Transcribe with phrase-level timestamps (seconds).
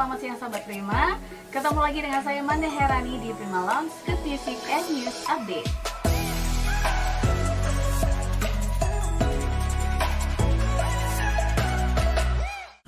[0.00, 1.20] Selamat siang sahabat Prima
[1.52, 5.68] Ketemu lagi dengan saya Manda Herani di Prima Lounge ke Music and News Update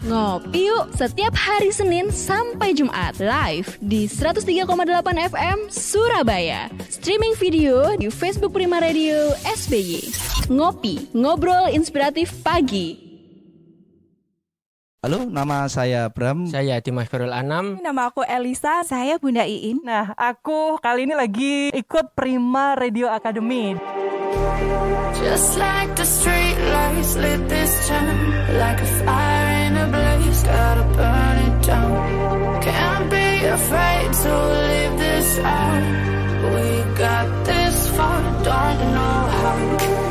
[0.08, 4.72] Ngopi yuk setiap hari Senin sampai Jumat live di 103,8
[5.36, 6.72] FM Surabaya.
[6.88, 10.00] Streaming video di Facebook Prima Radio SBY.
[10.48, 13.11] Ngopi, ngobrol inspiratif pagi.
[15.02, 16.46] Halo, nama saya Bram.
[16.46, 17.74] Saya Dimas Korul Anam.
[17.82, 19.82] Nama aku Elisa, saya Bunda Iin.
[19.82, 23.74] Nah, aku kali ini lagi ikut Prima Radio Academy.
[25.18, 28.14] Just like the street lights lit this town
[28.54, 31.94] Like a fire in a blaze, gotta burn it down
[32.62, 34.32] Can't be afraid to
[34.70, 35.84] leave this out
[36.46, 40.01] We got this far, don't know how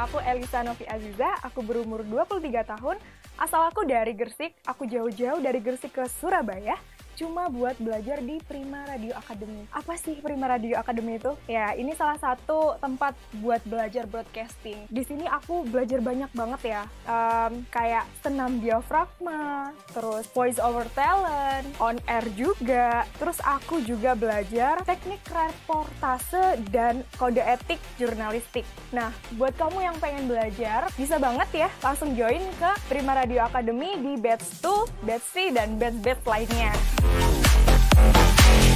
[0.00, 2.96] aku Elisa Novi Aziza, aku berumur 23 tahun,
[3.36, 6.80] asal aku dari Gersik, aku jauh-jauh dari Gersik ke Surabaya,
[7.20, 9.68] cuma buat belajar di Prima Radio Academy.
[9.76, 11.36] Apa sih Prima Radio Academy itu?
[11.44, 13.12] Ya, ini salah satu tempat
[13.44, 14.88] buat belajar broadcasting.
[14.88, 21.66] Di sini aku belajar banyak banget ya, Em, kayak senam diafragma, terus voice over talent,
[21.82, 28.62] on air juga, terus aku juga belajar teknik reportase dan kode etik jurnalistik.
[28.94, 33.98] Nah, buat kamu yang pengen belajar, bisa banget ya langsung join ke Prima Radio Academy
[33.98, 37.09] di batch 2, batch 3, dan batch-batch lainnya.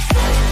[0.05, 0.44] Assalamualaikum,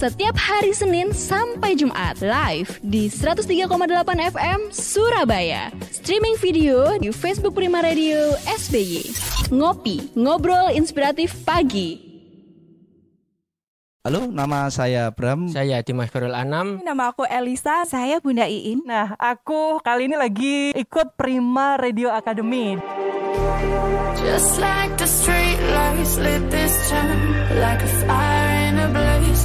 [0.00, 3.68] setiap hari Senin sampai Jumat live di 103,8
[4.32, 5.68] FM Surabaya.
[5.92, 9.04] Streaming video di Facebook Prima Radio SBY.
[9.52, 12.00] Ngopi, ngobrol inspiratif pagi.
[14.00, 15.52] Halo, nama saya Bram.
[15.52, 16.80] Saya Dimas Korul Anam.
[16.80, 18.80] Nama aku Elisa, saya Bunda Iin.
[18.88, 22.80] Nah, aku kali ini lagi ikut Prima Radio Academy.
[24.16, 27.20] Just like the street lights lit this town
[27.56, 28.59] Like a fire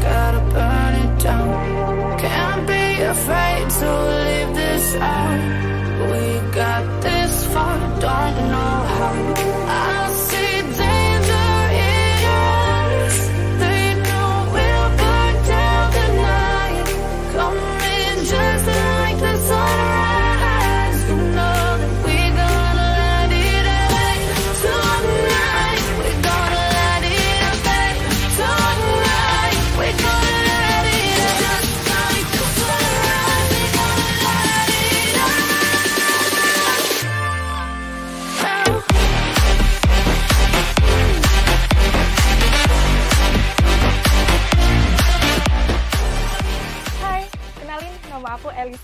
[0.09, 2.19] gotta burn it down.
[2.19, 3.89] Can't be afraid to
[4.25, 5.39] leave this out
[6.11, 6.23] We
[6.61, 9.54] got this far, don't know how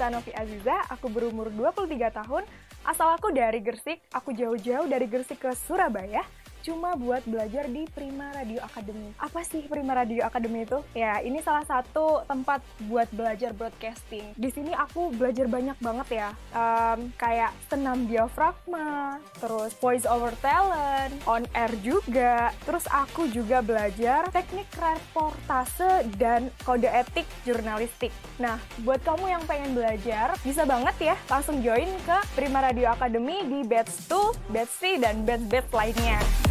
[0.02, 2.42] Elisa Novi Aziza, aku berumur 23 tahun,
[2.90, 6.26] asal aku dari Gersik, aku jauh-jauh dari Gersik ke Surabaya,
[6.62, 9.14] cuma buat belajar di Prima Radio Academy.
[9.18, 10.80] Apa sih Prima Radio Academy itu?
[10.94, 14.34] Ya, ini salah satu tempat buat belajar broadcasting.
[14.38, 21.16] Di sini aku belajar banyak banget ya, Em, kayak senam diafragma, terus voice over talent,
[21.24, 28.12] on air juga, terus aku juga belajar teknik reportase dan kode etik jurnalistik.
[28.36, 33.48] Nah, buat kamu yang pengen belajar, bisa banget ya langsung join ke Prima Radio Academy
[33.48, 36.51] di batch 2, batch 3, dan batch-batch lainnya.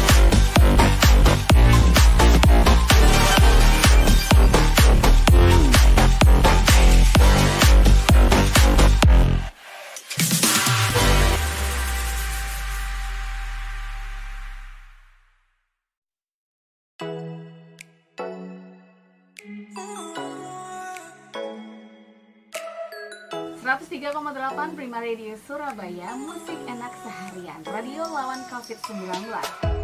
[24.01, 27.61] 103,8 Prima Radio Surabaya Musik enak seharian.
[27.69, 29.80] Radio lawan COVID-19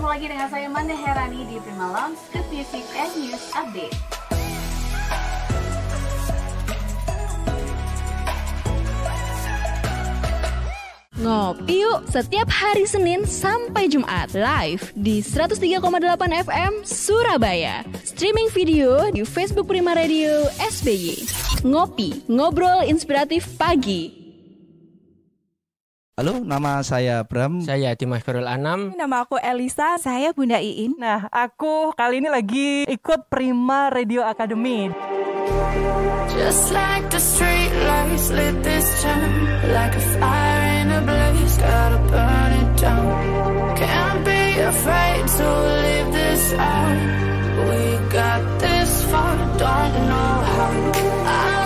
[0.00, 3.92] Ketemu lagi dengan saya Manda Herani di Prima Lounge Good Music and News Update
[11.20, 15.68] Ngopi yuk setiap hari Senin sampai Jumat live di 103,8
[16.48, 17.84] FM Surabaya.
[18.00, 21.28] Streaming video di Facebook Prima Radio SBY.
[21.68, 24.19] Ngopi, ngobrol inspiratif pagi.
[26.20, 27.64] Halo, nama saya Bram.
[27.64, 28.92] Saya Dimas Khairul Anam.
[28.92, 31.00] Nama aku Elisa, saya Bunda Iin.
[31.00, 34.92] Nah, aku kali ini lagi ikut Prima Radio Academy.
[36.36, 39.32] Just like the street lights lit this town
[39.72, 43.08] Like a fire in a blaze, gotta burn it down
[43.80, 45.46] Can't be afraid to
[45.80, 47.00] leave this out
[47.64, 47.80] We
[48.12, 50.72] got this far, don't know how
[51.24, 51.59] I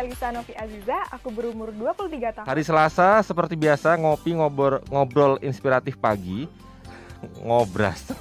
[0.00, 2.46] Elisa Novi Aziza, aku berumur 23 tahun.
[2.48, 6.48] Hari Selasa seperti biasa ngopi ngobrol ngobrol inspiratif pagi.
[7.44, 8.16] Ngobras.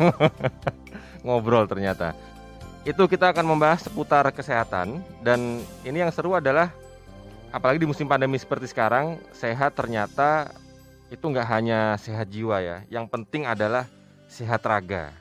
[1.26, 2.12] Ngobrol ternyata.
[2.84, 6.76] Itu kita akan membahas seputar kesehatan dan ini yang seru adalah
[7.56, 10.52] apalagi di musim pandemi seperti sekarang, sehat ternyata
[11.08, 12.84] itu nggak hanya sehat jiwa ya.
[12.92, 13.88] Yang penting adalah
[14.28, 15.16] sehat raga.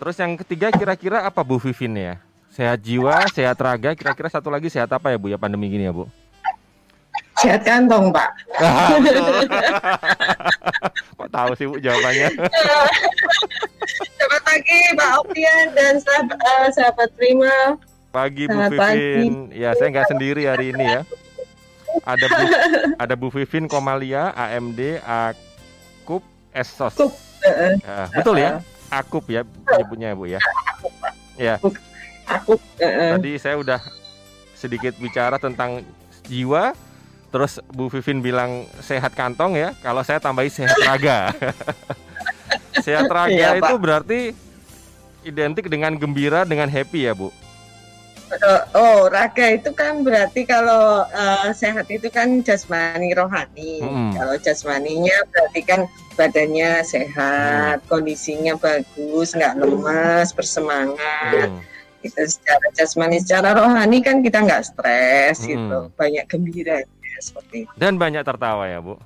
[0.00, 2.23] Terus yang ketiga kira-kira apa Bu Vivin ya?
[2.54, 5.90] Sehat jiwa, sehat raga, kira-kira satu lagi sehat apa ya Bu ya pandemi gini ya
[5.90, 6.06] Bu?
[7.42, 8.30] Sehat kantong, Pak.
[8.62, 8.94] Ah.
[11.18, 12.30] Kok tahu sih Bu jawabannya?
[14.14, 17.74] Selamat pagi, Pak Opian dan sahabat, eh, sahabat Prima.
[18.14, 19.02] Pagi Bu Selamat pagi.
[19.02, 19.34] Vivin.
[19.50, 21.02] Ya saya nggak sendiri hari ini ya.
[22.06, 22.42] Ada Bu,
[23.02, 26.22] ada Bu Vivin Komalia, AMD, Akup,
[26.54, 26.94] Esos.
[26.94, 28.62] Akup, eh, Ya, betul ya?
[28.94, 30.38] Akup ya menyebutnya Bu ya.
[31.34, 31.58] Ya.
[32.24, 33.80] Aku eh, Tadi saya udah
[34.56, 35.84] sedikit bicara tentang
[36.24, 36.72] jiwa,
[37.28, 39.76] terus Bu Vivin bilang sehat kantong ya.
[39.84, 41.32] Kalau saya tambahi sehat raga.
[42.86, 43.80] sehat raga Iya, itu Pak.
[43.80, 44.20] berarti
[45.24, 47.28] identik dengan gembira, dengan happy ya Bu.
[48.34, 53.84] eh, oh, raga itu kan berarti kalau eh, sehat itu kan jasmani rohani.
[53.84, 54.10] Mm-mm.
[54.16, 55.80] Kalau jasmaninya berarti kan
[56.16, 61.52] badannya sehat, kondisinya bagus, nggak lemas, bersemangat.
[61.52, 61.73] Hmm.
[62.04, 62.20] Gitu.
[62.28, 65.48] Secara jasmani, secara rohani kan kita nggak stres Mm-mm.
[65.56, 66.84] gitu, banyak gembira
[67.16, 67.72] seperti itu.
[67.80, 69.00] Dan banyak tertawa ya Bu.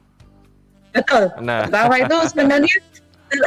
[0.90, 1.30] Betul.
[1.38, 2.74] Nah, Tertawa itu sebenarnya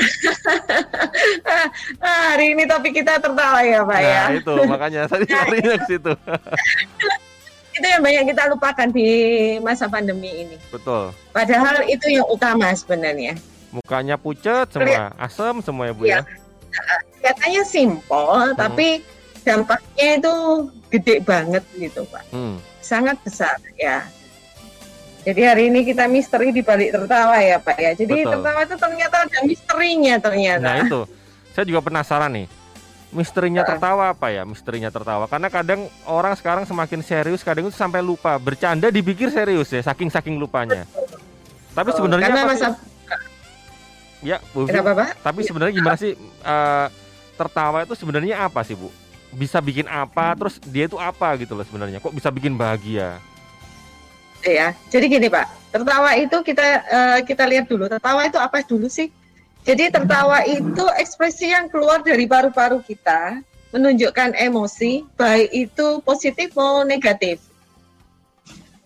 [2.01, 4.21] Ah, hari ini topik kita tertawa ya Pak ya.
[4.29, 6.11] nah itu makanya tadi larinya ke situ.
[7.71, 9.07] Itu yang banyak kita lupakan di
[9.63, 10.59] masa pandemi ini.
[10.69, 11.15] Betul.
[11.31, 13.39] Padahal itu yang utama sebenarnya.
[13.71, 16.21] Mukanya pucet semua, asam semua ya Bu ya.
[17.23, 18.99] Katanya simpel, tapi
[19.41, 20.33] dampaknya itu
[20.91, 22.23] gede banget gitu Pak.
[22.33, 22.57] Hmm.
[22.81, 24.05] Sangat besar ya.
[25.21, 27.91] Jadi hari ini kita misteri di balik tertawa ya Pak ya.
[27.93, 28.31] Jadi Betul.
[28.41, 30.65] tertawa itu ternyata ada misterinya ternyata.
[30.65, 31.01] Nah itu,
[31.53, 32.47] saya juga penasaran nih.
[33.11, 34.47] Misterinya tertawa apa ya?
[34.47, 35.27] Misterinya tertawa.
[35.27, 38.39] Karena kadang orang sekarang semakin serius, kadang itu sampai lupa.
[38.39, 40.87] Bercanda dipikir serius ya, saking-saking lupanya.
[41.75, 42.67] Tapi Oh, sebenarnya karena apa masa?
[44.21, 45.09] Ya, Bu Kenapa, Pak?
[45.21, 46.87] Tapi sebenarnya gimana sih eh,
[47.35, 48.89] tertawa itu sebenarnya apa sih, Bu?
[49.31, 50.35] Bisa bikin apa?
[50.35, 52.03] Terus dia itu apa gitu loh sebenarnya?
[52.03, 53.19] Kok bisa bikin bahagia?
[54.45, 54.73] ya.
[54.89, 57.85] Jadi gini Pak, tertawa itu kita eh, kita lihat dulu.
[57.85, 59.13] Tertawa itu apa dulu sih?
[59.61, 66.89] Jadi tertawa itu ekspresi yang keluar dari paru-paru kita menunjukkan emosi, baik itu positif maupun
[66.89, 67.39] negatif.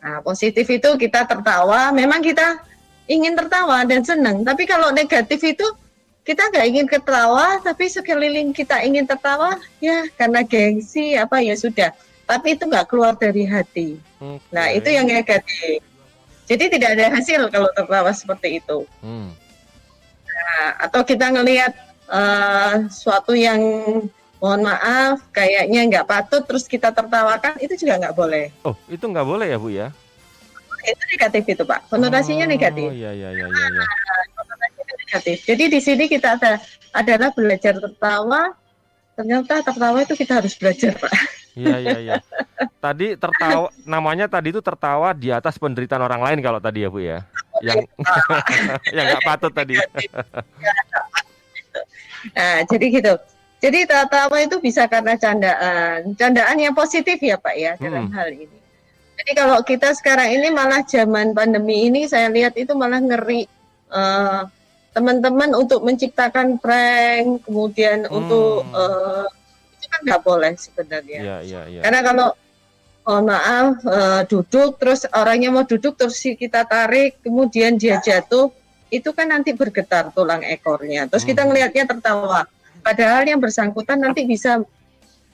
[0.04, 2.62] Nah, positif itu kita tertawa, memang kita
[3.10, 4.46] ingin tertawa dan senang.
[4.46, 5.66] Tapi kalau negatif itu
[6.26, 11.94] kita nggak ingin ketawa, tapi sekeliling kita ingin tertawa, ya karena gengsi apa ya sudah.
[12.26, 14.02] Tapi itu nggak keluar dari hati.
[14.18, 14.42] Oke.
[14.50, 15.86] Nah itu yang negatif.
[16.50, 18.90] Jadi tidak ada hasil kalau tertawa seperti itu.
[19.06, 19.30] Hmm.
[20.26, 21.74] Nah, atau kita ngelihat
[22.10, 23.62] eh, suatu yang
[24.42, 28.50] mohon maaf kayaknya nggak patut terus kita tertawakan itu juga nggak boleh.
[28.66, 29.94] Oh, itu nggak boleh ya, Bu ya?
[30.86, 31.90] Itu negatif itu Pak.
[31.90, 32.90] Konotasinya Oh, negatif.
[32.94, 33.86] iya iya iya iya iya.
[35.16, 35.48] Negatif.
[35.48, 36.60] Jadi di sini kita ada
[36.92, 38.52] adalah belajar tertawa.
[39.16, 41.14] Ternyata tertawa itu kita harus belajar Pak.
[41.56, 42.14] Iya iya iya.
[42.84, 47.00] Tadi tertawa namanya tadi itu tertawa di atas penderitaan orang lain kalau tadi ya, Bu
[47.00, 47.24] ya.
[47.64, 47.88] Yang
[48.96, 49.80] yang nggak patut tadi.
[52.36, 53.14] Nah, jadi gitu.
[53.64, 58.16] Jadi tertawa itu bisa karena candaan, candaan yang positif ya Pak ya dalam Hmm.
[58.20, 58.58] hal ini.
[59.16, 63.48] Jadi kalau kita sekarang ini malah zaman pandemi ini saya lihat itu malah ngeri
[63.96, 64.42] eh,
[64.96, 69.28] teman-teman untuk menciptakan prank, kemudian untuk eh,
[69.76, 71.20] itu kan nggak boleh sebenarnya.
[71.20, 71.82] Iya iya iya.
[71.84, 72.28] Karena kalau
[73.04, 78.50] mohon maaf eh, duduk terus orangnya mau duduk terus kita tarik kemudian dia jatuh
[78.88, 81.12] itu kan nanti bergetar tulang ekornya.
[81.12, 82.48] Terus kita ngelihatnya tertawa.
[82.80, 84.64] Padahal yang bersangkutan nanti bisa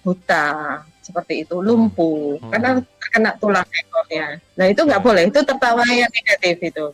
[0.02, 4.42] buta seperti itu, lumpuh karena terkena tulang ekornya.
[4.58, 5.30] Nah itu nggak boleh.
[5.30, 6.86] Itu tertawa yang negatif itu.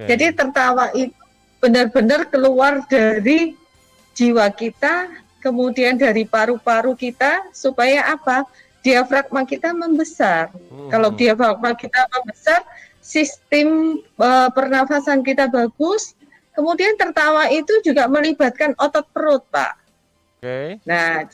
[0.00, 0.08] Oke.
[0.08, 1.12] Jadi tertawa itu
[1.60, 3.54] benar-benar keluar dari
[4.16, 5.12] jiwa kita,
[5.44, 8.48] kemudian dari paru-paru kita supaya apa?
[8.80, 10.48] Diafragma kita membesar.
[10.88, 12.64] Kalau diafragma kita membesar,
[13.00, 16.16] sistem eh, pernafasan kita bagus.
[16.56, 19.74] Kemudian tertawa itu juga melibatkan otot perut, Pak.
[20.40, 20.80] Oke.
[20.88, 21.24] Nah,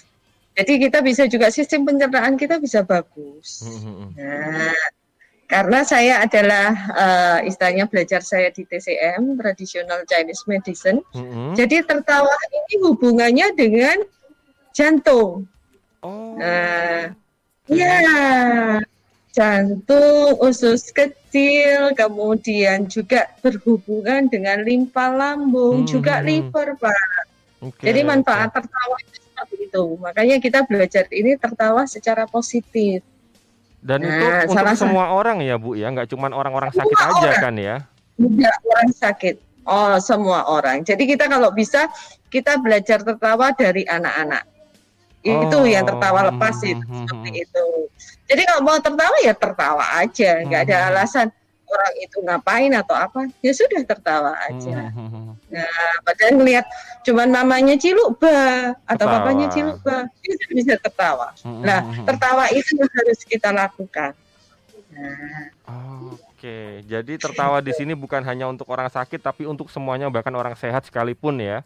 [0.57, 3.65] jadi kita bisa juga sistem pencernaan kita bisa bagus.
[4.15, 4.77] Nah,
[5.47, 11.01] karena saya adalah eh, istilahnya belajar saya di TCM Traditional Chinese Medicine.
[11.15, 11.55] Mm-mm.
[11.55, 14.03] Jadi tertawa ini hubungannya dengan
[14.75, 15.47] jantung.
[16.03, 16.35] Oh.
[16.37, 17.15] Nah,
[17.71, 17.99] ya
[19.37, 27.09] jantung, usus kecil, kemudian juga berhubungan dengan limpa lambung, Hmm, juga liver, Pak.
[27.61, 29.85] Oke, Jadi manfaat tertawa itu seperti itu.
[30.01, 33.05] Makanya kita belajar ini tertawa secara positif.
[33.79, 37.11] Dan itu Nah, untuk salah semua orang ya, Bu ya, nggak cuma orang-orang sakit Semua
[37.13, 37.43] aja orang.
[37.43, 37.77] kan ya.
[38.17, 39.35] Tidak orang sakit.
[39.63, 40.81] Oh, semua orang.
[40.81, 41.91] Jadi kita kalau bisa
[42.27, 44.47] kita belajar tertawa dari anak-anak.
[45.21, 47.65] Itu Oh, yang tertawa lepas hmm, itu hmm, seperti itu.
[48.27, 50.89] Jadi kalau mau tertawa ya tertawa aja, nggak ada Hmm.
[50.89, 51.27] alasan
[51.67, 53.27] orang itu ngapain atau apa.
[53.43, 54.79] Ya sudah tertawa Hmm, aja.
[55.51, 55.67] Nah,
[56.03, 56.67] padahal ngelihat
[57.07, 59.15] cuman mamanya ciluk ba atau Tertawa.
[59.23, 61.31] papanya ciluk ba, itu bisa tertawa.
[61.41, 64.11] Hmm, Nah, tertawa itu yang harus kita lakukan.
[64.91, 65.47] Nah,
[66.37, 70.53] Oke, jadi tertawa di sini bukan hanya untuk orang sakit tapi untuk semuanya bahkan orang
[70.53, 71.63] sehat sekalipun ya.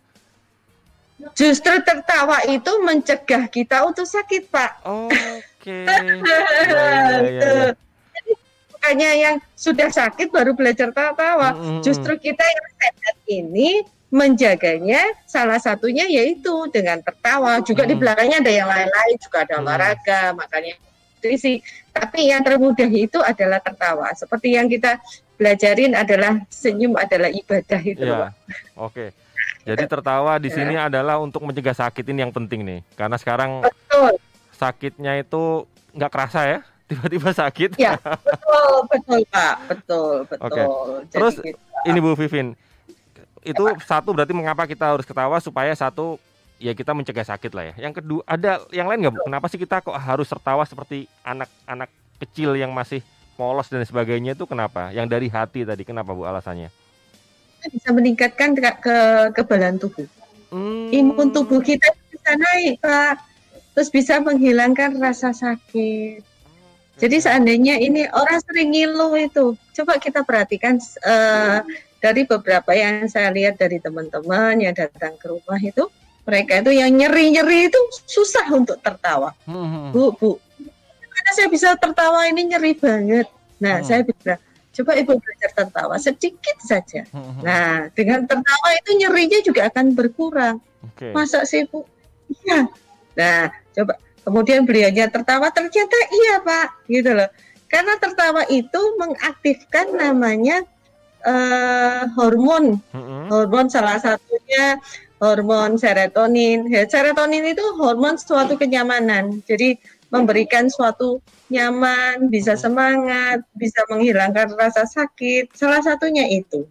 [1.35, 4.73] Justru tertawa itu mencegah kita untuk sakit, Pak.
[4.89, 5.85] Oke.
[5.85, 6.39] iya,
[7.29, 7.77] iya.
[8.09, 8.33] Jadi
[8.73, 11.53] bukannya yang sudah sakit baru belajar tertawa.
[11.53, 11.85] Mm-mm.
[11.85, 17.63] Justru kita yang sehat ini menjaganya salah satunya yaitu dengan tertawa.
[17.63, 20.75] Juga di belakangnya ada yang lain-lain, juga ada olahraga, makanya
[21.21, 21.63] nutrisi.
[21.95, 24.11] Tapi yang termudah itu adalah tertawa.
[24.19, 24.99] Seperti yang kita
[25.39, 28.05] belajarin adalah senyum adalah ibadah itu.
[28.05, 28.33] Pak.
[28.77, 29.15] Oke.
[29.65, 32.81] Jadi tertawa di sini adalah untuk mencegah sakit ini yang penting nih.
[32.97, 34.17] Karena sekarang Betul.
[34.57, 36.59] sakitnya itu nggak kerasa ya,
[36.91, 37.71] tiba-tiba sakit.
[37.77, 39.55] Ya, betul, betul, Pak.
[39.69, 40.49] Betul, betul.
[41.07, 41.59] Jadi Terus gitu.
[41.87, 42.57] ini Bu Vivin,
[43.41, 46.21] itu satu berarti mengapa kita harus ketawa supaya satu
[46.61, 47.89] ya kita mencegah sakit lah ya.
[47.89, 49.21] Yang kedua ada yang lain nggak Bu?
[49.25, 51.89] Kenapa sih kita kok harus tertawa seperti anak-anak
[52.21, 53.01] kecil yang masih
[53.41, 54.93] polos dan sebagainya itu kenapa?
[54.93, 56.69] Yang dari hati tadi kenapa Bu alasannya?
[57.69, 58.97] bisa meningkatkan ke, ke
[59.37, 60.09] kekebalan tubuh.
[60.49, 60.89] Hmm.
[60.89, 63.21] Imun tubuh kita bisa naik, Pak.
[63.77, 66.25] Terus bisa menghilangkan rasa sakit.
[67.01, 71.61] Jadi seandainya ini orang sering ngilu itu, coba kita perhatikan eh,
[72.01, 75.85] dari beberapa yang saya lihat dari teman-teman yang datang ke rumah itu,
[76.25, 79.37] mereka itu yang nyeri-nyeri itu susah untuk tertawa.
[79.45, 79.93] Hmm.
[79.93, 80.41] Bu, bu,
[81.13, 83.29] karena saya bisa tertawa ini nyeri banget.
[83.61, 83.87] Nah, Hmm.
[83.87, 84.41] saya bilang,
[84.73, 87.05] coba ibu belajar tertawa sedikit saja.
[87.45, 90.57] Nah, dengan tertawa itu nyerinya juga akan berkurang.
[90.81, 91.13] Oke.
[91.13, 91.85] Masa sih bu?
[92.33, 92.71] Iya.
[93.21, 97.29] Nah, coba kemudian beliaunya tertawa ternyata iya pak, gitu loh.
[97.69, 100.65] Karena tertawa itu mengaktifkan namanya
[101.23, 103.29] eh, hormon, Hmm.
[103.29, 104.81] hormon salah satunya
[105.21, 106.65] hormon serotonin.
[106.67, 109.45] Ya, serotonin itu hormon suatu kenyamanan.
[109.45, 109.77] Jadi
[110.11, 111.23] memberikan suatu
[111.53, 115.55] nyaman, bisa semangat, bisa menghilangkan rasa sakit.
[115.55, 116.67] Salah satunya itu.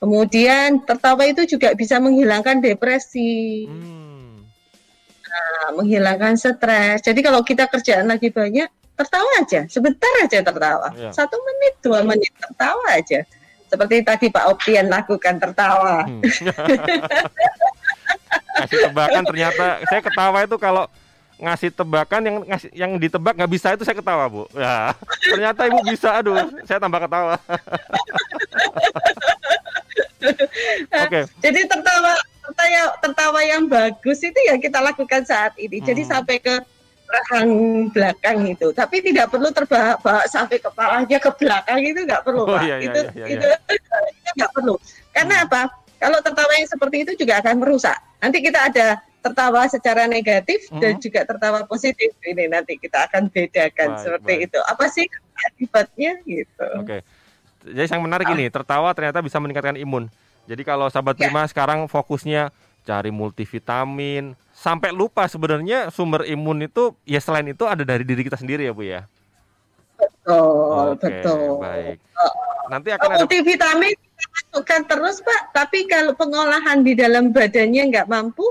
[0.00, 4.48] Kemudian tertawa itu juga bisa menghilangkan depresi, Hmm.
[5.24, 7.04] nah, menghilangkan stres.
[7.04, 11.12] Jadi kalau kita kerjaan lagi banyak, tertawa aja, sebentar aja tertawa, Iya.
[11.12, 13.24] satu menit, dua menit tertawa aja.
[13.70, 16.02] Seperti tadi Pak Optian lakukan tertawa.
[16.02, 16.20] Hmm.
[18.60, 20.84] ngasih tebakan ternyata saya ketawa itu kalau
[21.40, 24.92] ngasih tebakan yang ngasih yang ditebak nggak bisa itu saya ketawa bu ya
[25.24, 26.36] ternyata ibu bisa aduh
[26.68, 27.40] saya tambah ketawa
[31.08, 32.12] oke Jadi tertawa
[32.44, 35.80] tertawa tertawa yang bagus itu ya kita lakukan saat ini.
[35.80, 36.12] Jadi Hmm.
[36.18, 36.54] sampai ke
[37.10, 37.48] belakang
[37.90, 38.70] belakang itu.
[38.70, 42.62] Tapi tidak perlu terbawa sampai kepalanya ke belakang itu nggak perlu, Oh, Pak.
[42.62, 44.74] iya, iya, itu iya, iya, itu itu nggak perlu.
[45.10, 45.62] Karena apa?
[45.98, 47.98] Kalau tertawa yang seperti itu juga akan merusak.
[48.22, 48.88] Nanti kita ada
[49.20, 51.02] tertawa secara negatif dan Mhm.
[51.02, 52.14] juga tertawa positif.
[52.22, 54.46] Ini nanti kita akan bedakan Baik, seperti baik.
[54.48, 54.58] itu.
[54.64, 55.04] Apa sih
[55.40, 56.66] akibatnya gitu?
[56.76, 57.00] oke
[57.60, 60.08] jadi yang menarik ini tertawa ternyata bisa meningkatkan imun
[60.44, 61.28] jadi kalau sahabat Ya.
[61.28, 62.52] prima sekarang fokusnya
[62.82, 68.36] cari multivitamin sampai lupa sebenarnya sumber imun itu ya selain itu ada dari diri kita
[68.36, 69.02] sendiri ya bu ya
[70.00, 71.60] Betul, Oke, betul.
[71.60, 71.96] baik.
[72.72, 78.08] Nanti akan ada multivitamin kita masukkan terus Pak, tapi kalau pengolahan di dalam badannya nggak
[78.08, 78.44] mampu,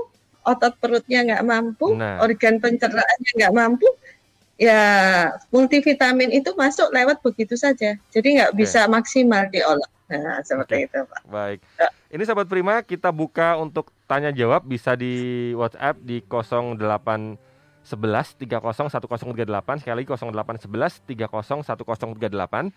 [0.46, 2.22] otot perutnya nggak mampu, Nah.
[2.22, 3.86] organ pencernaannya nggak mampu,
[4.62, 4.82] ya
[5.50, 8.58] multivitamin itu masuk lewat begitu saja, jadi nggak Oke.
[8.62, 9.90] bisa maksimal diolah.
[10.10, 10.86] Nah seperti Oke.
[10.90, 11.20] itu Pak.
[11.30, 11.58] Baik.
[11.78, 11.88] Ya.
[12.10, 17.38] Ini sahabat Prima kita buka untuk tanya jawab bisa di WhatsApp di 0811
[17.86, 22.74] 301038 sekali lagi 0811 301038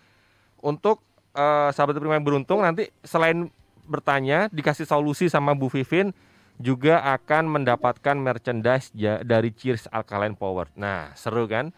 [0.62, 1.02] untuk
[1.34, 3.50] eh, sahabat Prima yang beruntung nanti selain
[3.84, 6.15] bertanya dikasih solusi sama Bu Vivin
[6.62, 8.93] juga akan mendapatkan merchandise
[9.26, 10.69] dari Cheers Alkaline Power.
[10.78, 11.74] Nah, seru kan?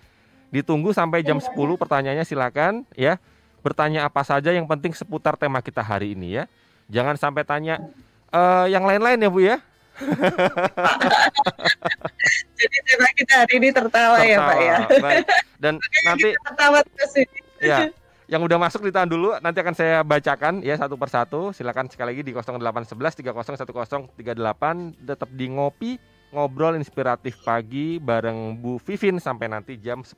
[0.52, 3.18] Ditunggu sampai jam 10 pertanyaannya silakan ya.
[3.66, 6.46] Bertanya apa saja yang penting seputar tema kita hari ini ya.
[6.86, 7.82] Jangan sampai tanya
[8.30, 9.58] eh, yang lain-lain ya Bu ya.
[12.62, 14.78] Jadi tema kita hari ini tertawa, ya Pak ya.
[14.86, 15.02] Tertawa.
[15.02, 15.26] Baik.
[15.58, 15.74] Dan
[16.08, 17.40] nanti tertawa terus ini.
[17.66, 17.90] ya
[18.26, 22.24] yang udah masuk ditahan dulu nanti akan saya bacakan ya satu persatu silakan sekali lagi
[22.26, 26.02] di 0811 301038 tetap di ngopi
[26.34, 30.18] ngobrol inspiratif pagi bareng Bu Vivin sampai nanti jam 10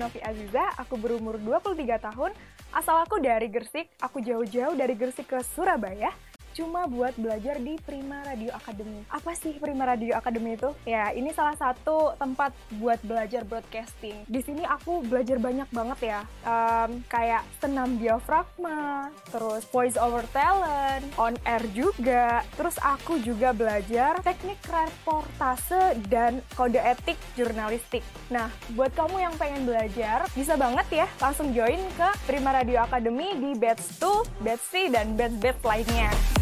[0.00, 2.30] Novi Aziza, aku berumur 23 tahun,
[2.72, 6.12] asal aku dari Gersik, aku jauh-jauh dari Gersik ke Surabaya,
[6.52, 9.02] cuma buat belajar di Prima Radio Academy.
[9.08, 10.70] Apa sih Prima Radio Academy itu?
[10.84, 14.28] Ya, ini salah satu tempat buat belajar broadcasting.
[14.28, 21.06] Di sini aku belajar banyak banget ya, Em, kayak senam diafragma, terus voice over talent,
[21.14, 28.02] on air juga, terus aku juga belajar teknik reportase dan kode etik jurnalistik.
[28.26, 33.38] Nah, buat kamu yang pengen belajar, bisa banget ya langsung join ke Prima Radio Academy
[33.38, 36.41] di batch 2, batch 3, dan batch-batch lainnya.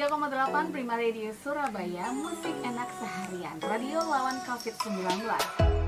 [0.00, 3.60] 103,8 Prima Radio Surabaya Musik enak seharian.
[3.60, 5.79] Radio lawan COVID-19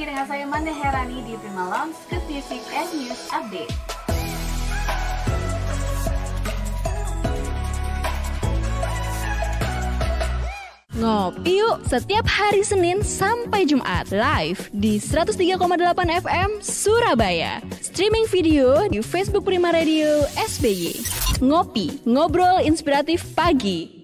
[0.00, 3.76] lagi dengan saya Manda Herani di Prima Lounge ke Music and News Update.
[10.96, 15.68] Ngopi yuk setiap hari Senin sampai Jumat live di 103,8
[16.24, 17.60] FM Surabaya.
[17.84, 20.96] Streaming video di Facebook Prima Radio SBY.
[21.44, 23.99] Ngopi, ngobrol inspiratif pagi.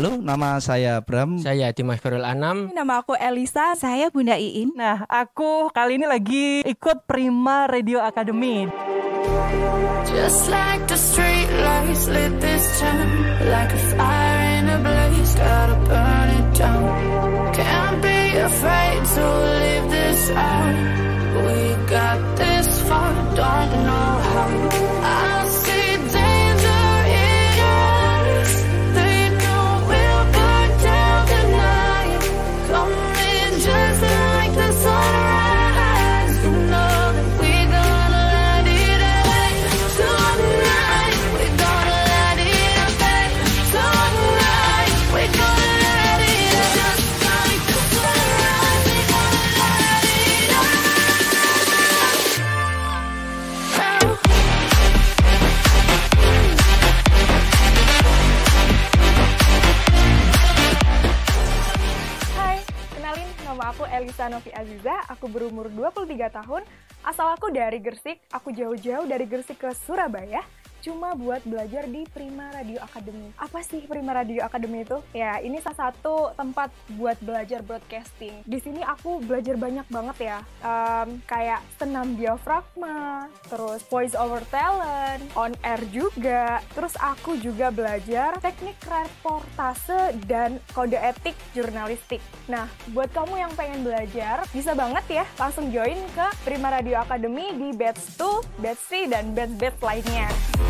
[0.00, 1.44] Halo, nama saya Bram.
[1.44, 2.72] Saya Dimas Ferul Anam.
[2.72, 3.76] Nama aku Elisa.
[3.76, 4.72] Saya Bunda Iin.
[4.72, 8.64] Nah, aku kali ini lagi ikut Prima Radio Academy.
[10.08, 13.08] Just like the street lights lit this town
[13.44, 16.82] Like a fire in a blaze, gotta burn it down
[17.52, 19.24] Can't be afraid to
[19.60, 20.76] leave this out
[21.44, 21.60] We
[21.92, 24.99] got this far, don't know how
[64.00, 66.64] Elisa Novi Aziza, aku berumur 23 tahun,
[67.04, 70.40] asal aku dari Gersik, aku jauh-jauh dari Gersik ke Surabaya,
[70.80, 73.32] cuma buat belajar di Prima Radio Academy.
[73.36, 74.98] Apa sih Prima Radio Academy itu?
[75.12, 78.42] Ya, ini salah satu tempat buat belajar broadcasting.
[78.44, 85.24] Di sini aku belajar banyak banget ya, Em, kayak senam diafragma, terus voice over talent,
[85.32, 92.20] on air juga, terus aku juga belajar teknik reportase dan kode etik jurnalistik.
[92.46, 97.56] Nah, buat kamu yang pengen belajar, bisa banget ya langsung join ke Prima Radio Academy
[97.56, 100.69] di batch 2, batch 3, dan batch-batch lainnya.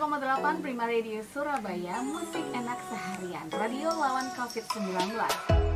[0.00, 5.69] Tiga 103,8 Prima Radio Surabaya, musik enak seharian, radio lawan COVID-19.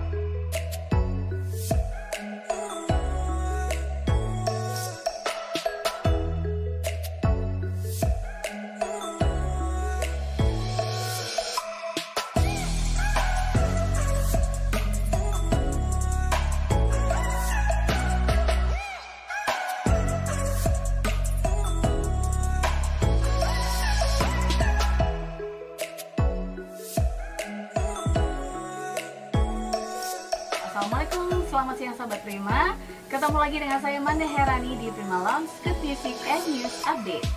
[32.34, 32.74] Prima.
[33.06, 37.30] Ketemu lagi dengan saya Manda Herani di Prima Lounge ke Music and News Update.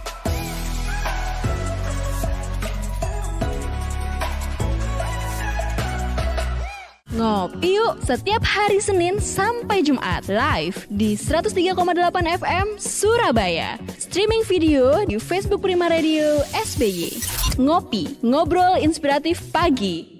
[7.13, 11.77] Ngopi yuk setiap hari Senin sampai Jumat live di 103,8
[12.41, 13.77] FM Surabaya.
[14.01, 17.21] Streaming video di Facebook Prima Radio SBY.
[17.61, 20.16] Ngopi, ngobrol inspiratif pagi.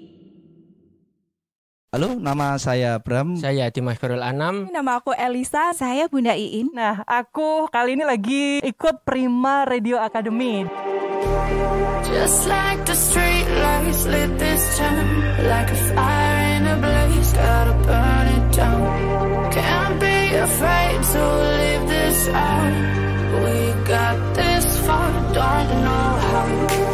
[1.88, 3.40] Halo, nama saya Bram.
[3.40, 4.68] Saya Dimas Ferul Anam.
[4.68, 5.72] Nama aku Elisa.
[5.72, 6.68] Saya Bunda Iin.
[6.76, 10.68] Nah, aku kali ini lagi ikut Prima Radio Academy.
[12.04, 15.08] Just like the street lights lit this town
[15.48, 18.80] Like a fire in a blaze, gotta burn it down
[19.48, 21.22] Can't be afraid to
[21.56, 22.74] leave this out
[23.44, 23.56] We
[23.88, 26.87] got this far, don't know how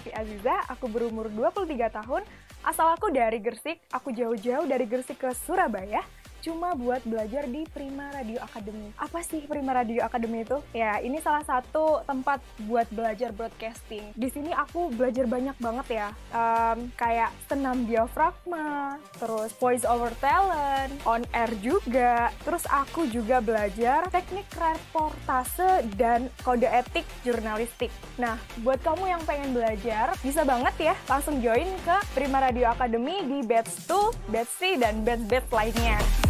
[0.00, 2.24] Novi Aziza, aku berumur 23 tahun,
[2.64, 6.00] asal aku dari Gersik, aku jauh-jauh dari Gersik ke Surabaya,
[6.40, 8.90] cuma buat belajar di Prima Radio Academy.
[8.96, 10.58] Apa sih Prima Radio Academy itu?
[10.72, 14.16] Ya, ini salah satu tempat buat belajar broadcasting.
[14.16, 20.92] Di sini aku belajar banyak banget ya, um, kayak senam diafragma, terus voice over talent,
[21.04, 22.32] on air juga.
[22.42, 27.92] Terus aku juga belajar teknik reportase dan kode etik jurnalistik.
[28.16, 33.24] Nah, buat kamu yang pengen belajar, bisa banget ya langsung join ke Prima Radio Academy
[33.28, 36.29] di batch 2, batch 3, dan batch-batch lainnya.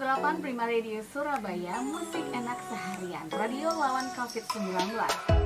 [0.00, 3.28] delapan Prima Radio Surabaya Musik enak seharian.
[3.28, 5.39] Radio lawan COVID-19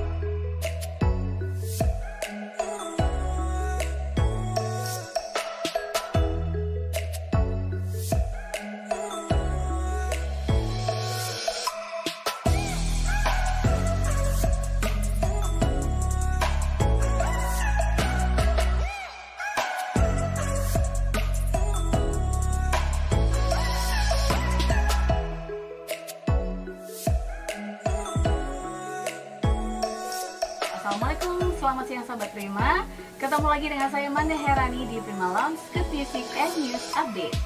[30.85, 32.85] selamat siang sahabat Prima
[33.17, 37.39] Ketemu lagi dengan saya Manda Herani di Prima Lounge ke Music and News Update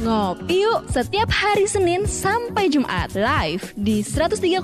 [0.00, 4.60] Ngopi yuk setiap hari Senin sampai Jumat live di 103,8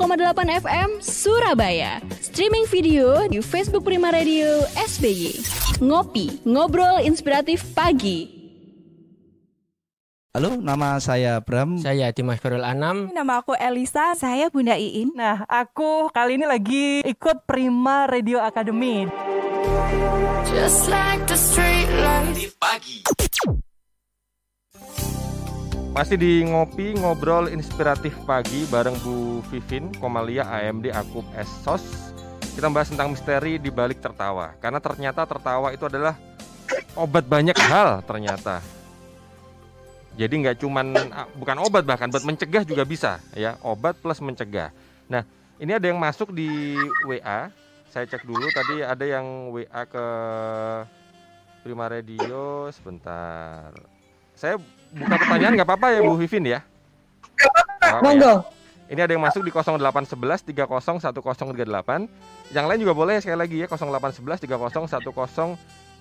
[0.65, 1.97] FM Surabaya.
[2.21, 5.41] Streaming video di Facebook Prima Radio SBY.
[5.81, 8.40] Ngopi, ngobrol inspiratif pagi.
[10.31, 11.83] Halo, nama saya Bram.
[11.83, 13.11] Saya Dimas Farul Anam.
[13.11, 14.15] Nama aku Elisa.
[14.15, 15.11] Saya Bunda Iin.
[15.11, 19.11] Nah, aku kali ini lagi ikut Prima Radio Academy.
[20.47, 22.47] Just like the street light.
[22.63, 23.03] pagi.
[25.99, 32.15] Masih di ngopi ngobrol inspiratif pagi bareng Bu Vivin Komalia AMD Akub Esos.
[32.55, 34.55] Kita membahas tentang misteri di balik tertawa.
[34.63, 36.15] Karena ternyata tertawa itu adalah
[36.95, 38.80] obat banyak hal ternyata
[40.19, 44.75] jadi nggak cuman ah, bukan obat bahkan buat mencegah juga bisa ya, obat plus mencegah.
[45.07, 45.23] Nah,
[45.63, 46.75] ini ada yang masuk di
[47.07, 47.51] WA.
[47.91, 50.05] Saya cek dulu tadi ada yang WA ke
[51.67, 53.75] Prima Radio sebentar.
[54.39, 54.57] Saya
[54.95, 56.61] buka pertanyaan nggak apa-apa ya Bu Vivin ya?
[58.01, 58.47] Monggo.
[58.47, 58.59] Ya.
[58.91, 62.11] Ini ada yang masuk di 0811 301038.
[62.51, 64.51] Yang lain juga boleh sekali lagi ya 0811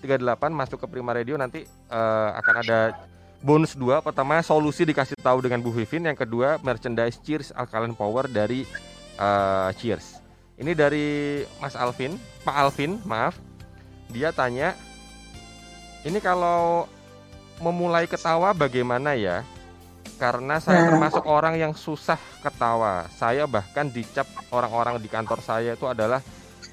[0.02, 2.98] 301038 masuk ke Prima Radio nanti uh, akan ada
[3.40, 6.08] bonus dua pertama solusi dikasih tahu dengan Bu Vivin.
[6.08, 8.68] Yang kedua merchandise Cheers Alkaline Power dari
[9.20, 10.20] uh, Cheers.
[10.60, 13.40] Ini dari Mas Alvin Pak Alvin maaf.
[14.12, 14.76] Dia tanya
[16.04, 16.88] ini kalau
[17.60, 19.44] memulai ketawa bagaimana ya?
[20.20, 20.88] Karena saya nah.
[20.92, 23.08] termasuk orang yang susah ketawa.
[23.16, 26.20] Saya bahkan dicap orang-orang di kantor saya itu adalah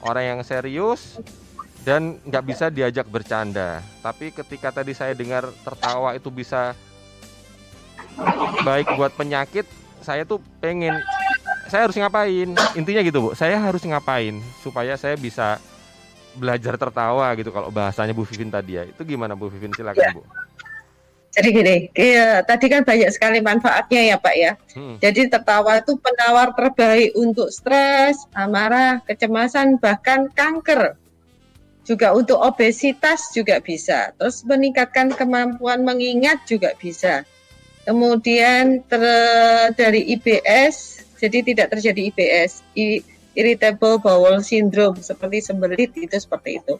[0.02, 1.22] orang yang serius
[1.86, 3.78] dan nggak bisa diajak bercanda.
[4.02, 6.74] Tapi ketika tadi saya dengar tertawa itu bisa
[8.66, 9.62] baik buat penyakit,
[10.02, 10.98] saya tuh pengen
[11.70, 12.50] saya harus ngapain?
[12.74, 13.30] Intinya gitu, Bu.
[13.38, 15.62] Saya harus ngapain supaya saya bisa
[16.34, 18.82] belajar tertawa gitu kalau bahasanya Bu Vivin tadi ya.
[18.82, 20.10] Itu gimana Bu Vivin silakan, ya.
[20.10, 20.26] Bu.
[21.36, 24.52] Jadi gini, ya, tadi kan banyak sekali manfaatnya ya Pak ya.
[24.74, 24.96] Hmm.
[24.98, 30.96] Jadi tertawa itu penawar terbaik untuk stres, amarah, kecemasan, bahkan kanker
[31.86, 34.10] juga untuk obesitas juga bisa.
[34.18, 37.22] Terus meningkatkan kemampuan mengingat juga bisa.
[37.86, 39.02] Kemudian ter,
[39.78, 42.66] dari IBS, jadi tidak terjadi IBS,
[43.38, 46.74] irritable bowel syndrome seperti sembelit itu seperti itu.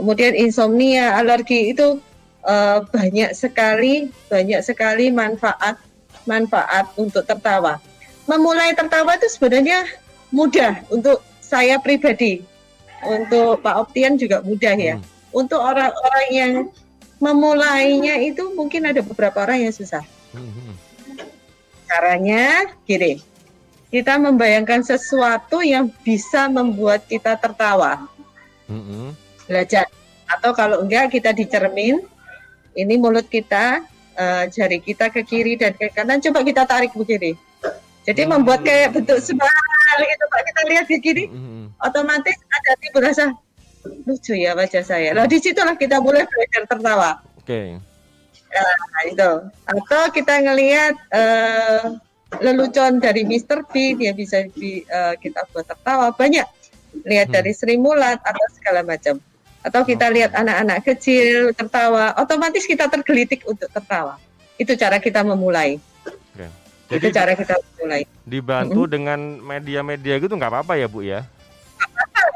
[0.00, 2.00] Kemudian insomnia, alergi itu
[2.48, 5.76] uh, banyak sekali banyak sekali manfaat
[6.24, 7.76] manfaat untuk tertawa.
[8.24, 9.84] Memulai tertawa itu sebenarnya
[10.32, 12.42] mudah untuk saya pribadi
[13.04, 14.96] untuk Pak Optian juga mudah ya.
[14.96, 15.04] Hmm.
[15.34, 16.52] Untuk orang-orang yang
[17.20, 20.04] memulainya itu mungkin ada beberapa orang yang susah.
[20.32, 20.72] Hmm.
[21.86, 23.20] Caranya gini,
[23.92, 28.08] kita membayangkan sesuatu yang bisa membuat kita tertawa.
[28.66, 29.12] Hmm.
[29.44, 29.86] Belajar.
[30.26, 32.02] Atau kalau enggak kita dicermin,
[32.74, 33.86] ini mulut kita,
[34.18, 37.38] uh, jari kita ke kiri dan ke kanan, coba kita tarik begini.
[38.06, 38.30] Jadi hmm.
[38.38, 40.40] membuat kayak bentuk smile gitu Pak.
[40.46, 41.74] Kita lihat di kiri, hmm.
[41.82, 43.34] otomatis ada timbul rasa
[44.06, 45.10] lucu ya wajah saya.
[45.10, 47.10] Lah di situlah kita mulai belajar tertawa.
[47.38, 47.46] Oke.
[47.46, 47.68] Okay.
[48.56, 49.30] Nah, itu.
[49.66, 51.82] Atau kita ngelihat eh,
[52.40, 53.66] lelucon dari Mr.
[53.68, 56.46] B, dia bisa di, eh, kita buat tertawa banyak.
[57.04, 57.36] Lihat Hmm.
[57.36, 59.20] dari Sri Mulat atau segala macam.
[59.66, 64.14] Atau kita lihat anak-anak kecil tertawa, otomatis kita tergelitik untuk tertawa.
[64.56, 65.82] Itu cara kita memulai.
[66.86, 67.02] Oke.
[67.02, 68.02] Itu Jadi cara kita memulai.
[68.22, 71.26] dibantu dengan media-media gitu nggak apa-apa ya Bu ya?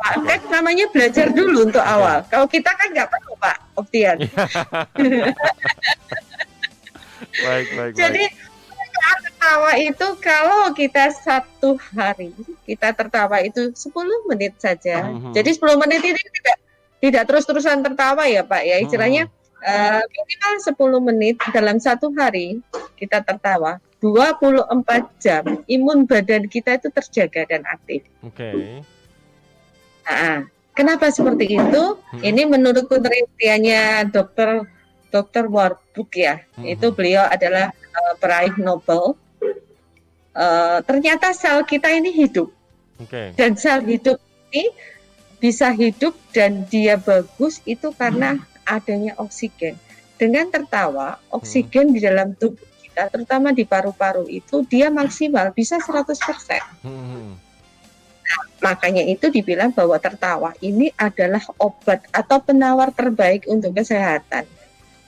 [0.00, 2.26] Pak, kan namanya belajar dulu untuk awal.
[2.26, 4.16] Kalau kita kan nggak perlu Pak, Optian.
[7.30, 9.22] Baik, baik, Jadi baik.
[9.22, 12.34] tertawa itu kalau kita satu hari
[12.66, 13.92] kita tertawa itu 10
[14.28, 15.06] menit saja.
[15.06, 15.30] Mhm.
[15.36, 16.56] Jadi 10 menit ini tidak
[17.00, 18.76] tidak terus-terusan tertawa ya Pak ya.
[18.82, 19.28] Istilahnya
[19.62, 22.58] eh, minimal 10 menit dalam satu hari
[22.98, 23.78] kita tertawa.
[24.00, 24.72] 24
[25.20, 28.00] jam imun badan kita itu terjaga dan aktif.
[28.24, 28.80] Oke.
[30.08, 31.84] Nah, kenapa seperti itu?
[32.24, 34.64] Ini menurut penelitiannya dokter
[35.12, 36.40] dokter Warburg ya.
[36.64, 39.14] Itu beliau adalah eh, peraih Nobel.
[40.30, 42.48] Eh, ternyata sel kita ini hidup
[43.02, 43.34] Oke.
[43.34, 44.16] dan sel hidup
[44.54, 44.72] ini
[45.42, 49.74] bisa hidup dan dia bagus itu karena adanya oksigen.
[50.14, 52.69] Dengan tertawa, oksigen di dalam tubuh
[53.00, 56.60] kita, terutama di paru-paru itu dia maksimal bisa 100%.
[56.84, 57.32] Hmm.
[58.60, 64.44] Makanya itu dibilang bahwa tertawa ini adalah obat atau penawar terbaik untuk kesehatan.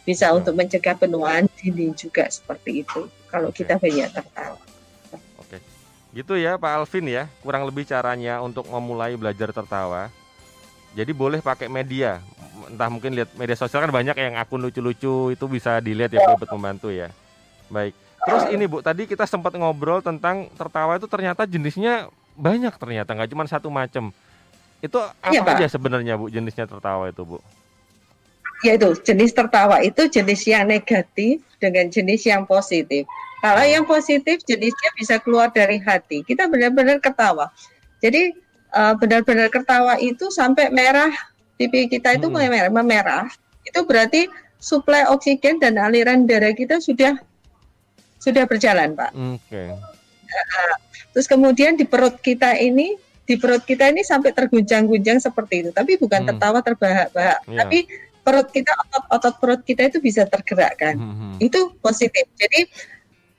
[0.09, 3.07] Bisa untuk mencegah penuaan dini juga seperti itu.
[3.29, 4.59] Kalau kita banyak tertawa.
[5.37, 5.61] Oke.
[6.17, 10.09] Gitu ya Pak Alvin ya, kurang lebih caranya untuk memulai belajar tertawa.
[10.93, 12.21] Jadi boleh pakai media,
[12.69, 16.45] entah mungkin lihat media sosial kan banyak yang akun lucu-lucu itu bisa dilihat ya Bu,
[16.45, 17.09] buat membantu ya.
[17.73, 17.97] Baik.
[18.23, 22.07] Terus ini Bu, tadi kita sempat ngobrol tentang tertawa itu ternyata jenisnya
[22.39, 24.15] banyak ternyata nggak cuma satu macam.
[24.79, 25.59] Itu apa Iya, Pak.
[25.59, 27.39] aja sebenarnya Bu jenisnya tertawa itu Bu?
[28.63, 33.09] Yaitu jenis tertawa itu jenis yang negatif dengan jenis yang positif.
[33.43, 36.23] Kalau yang positif jenisnya bisa keluar dari hati.
[36.23, 37.51] Kita benar-benar ketawa.
[37.99, 38.31] Jadi
[38.71, 41.11] eh, benar-benar ketawa itu sampai merah
[41.59, 43.27] pipi kita itu memerah, memerah.
[43.67, 44.31] Itu berarti
[44.63, 47.19] suplai oksigen dan aliran darah kita sudah
[48.23, 49.11] sudah berjalan, Pak.
[49.11, 49.75] Oke.
[49.75, 50.79] Nah,
[51.13, 52.97] Terus kemudian di perut kita ini,
[53.29, 55.71] di perut kita ini sampai terguncang-guncang seperti itu.
[55.71, 56.29] Tapi bukan Hmm.
[56.33, 57.59] tertawa terbahak-bahak, Iya.
[57.61, 57.79] tapi
[58.25, 60.97] perut kita otot-otot perut kita itu bisa tergerakkan.
[60.97, 61.37] Hmm.
[61.37, 62.25] Itu positif.
[62.41, 62.65] Jadi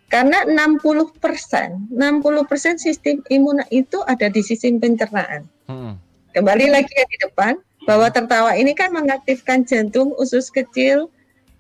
[0.06, 5.50] karena 60 persen, 60 persen sistem imun itu ada di sistem pencernaan.
[5.66, 5.98] Hmm.
[6.38, 7.54] Kembali lagi yang di depan,
[7.90, 11.10] bahwa tertawa ini kan mengaktifkan jantung, usus kecil,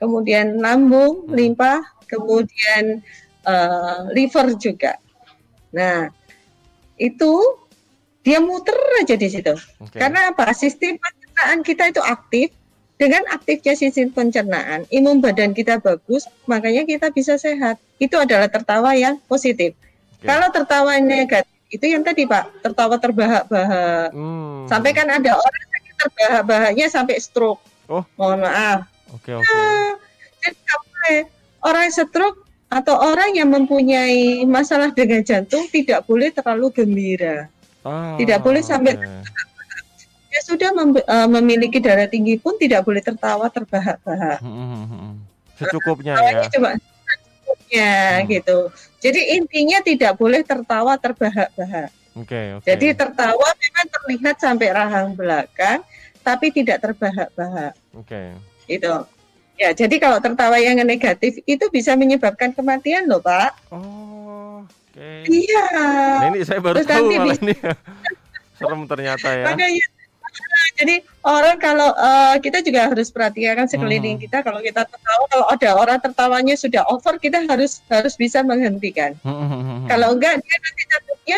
[0.03, 1.79] kemudian lambung, limpa,
[2.11, 2.99] kemudian
[3.47, 4.99] eh, liver juga.
[5.71, 6.11] Nah,
[6.99, 7.31] itu
[8.23, 9.55] dia muter aja di situ.
[9.79, 9.95] Oke.
[9.95, 10.51] Karena apa?
[10.51, 12.51] Sistem pencernaan kita itu aktif.
[12.93, 17.81] Dengan aktifnya sistem pencernaan, imun badan kita bagus, makanya kita bisa sehat.
[17.97, 19.75] Itu adalah tertawa yang positif.
[20.23, 24.13] Kalau tertawa negatif, itu yang tadi Pak, tertawa terbahak-bahak.
[24.13, 24.69] Hmm.
[24.71, 27.59] Sampai kan ada orang sakit terbahak-bahaknya sampai stroke.
[27.91, 28.05] Oh.
[28.15, 28.79] Mohon maaf.
[29.13, 29.45] Oke, oke.
[29.45, 29.95] Nah,
[30.41, 31.19] jadi nggak boleh.
[31.63, 37.47] orang stroke atau orang yang mempunyai masalah dengan jantung tidak boleh terlalu gembira.
[37.85, 39.21] Ah, tidak boleh sampai oke.
[40.33, 44.41] dia sudah mem- eh, memiliki darah tinggi pun tidak boleh tertawa terbahak-bahak.
[44.41, 45.21] Hmm,
[45.53, 46.49] Secukupnya Tawanya ya.
[46.49, 47.91] cuma secukupnya
[48.25, 48.57] gitu.
[48.97, 51.93] Jadi intinya tidak boleh tertawa terbahak-bahak.
[52.17, 52.65] Oke, oke.
[52.65, 55.85] Jadi tertawa memang terlihat sampai rahang belakang,
[56.25, 57.77] tapi tidak terbahak-bahak.
[57.93, 58.33] Oke.
[58.65, 58.93] Itu.
[59.53, 63.53] Ya, jadi kalau tertawa yang negatif itu bisa menyebabkan kematian loh, Pak.
[63.69, 65.09] Oh, oke.
[65.23, 65.63] Iya.
[66.19, 67.53] Nah, ini saya baru Terus tahu malah bisa- ini.
[68.57, 69.45] Serem ternyata ya.
[69.45, 69.85] Makanya
[70.33, 74.23] ah, jadi orang kalau eh, kita juga harus perhatikan sekeliling Hmm.
[74.25, 79.13] kita kalau kita tertawa kalau ada orang tertawanya sudah over kita harus harus bisa menghentikan.
[79.21, 79.85] Hmm.
[79.85, 81.37] Kalau enggak dia nanti jatuhnya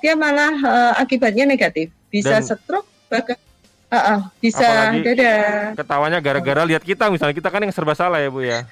[0.00, 1.88] dia malah eh, akibatnya negatif.
[2.08, 3.40] Bisa Dan- stroke bahkan
[3.94, 5.78] ah, ah, bisa Apalagi dadah.
[5.78, 8.66] Ketawanya gara-gara lihat kita misalnya kita kan yang serba salah ya Bu ya.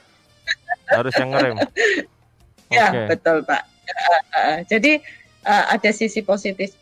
[0.91, 1.57] Harus yang ngerem.
[2.73, 3.69] Ya, betul, Pak.
[3.69, 5.05] Ah, ah, jadi
[5.45, 6.73] ah, ada sisi positif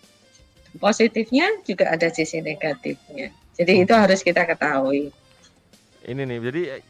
[0.79, 3.35] positifnya juga ada sisi negatifnya.
[3.59, 5.11] Jadi itu harus kita ketahui.
[6.07, 6.83] Ini nih, jadi eh,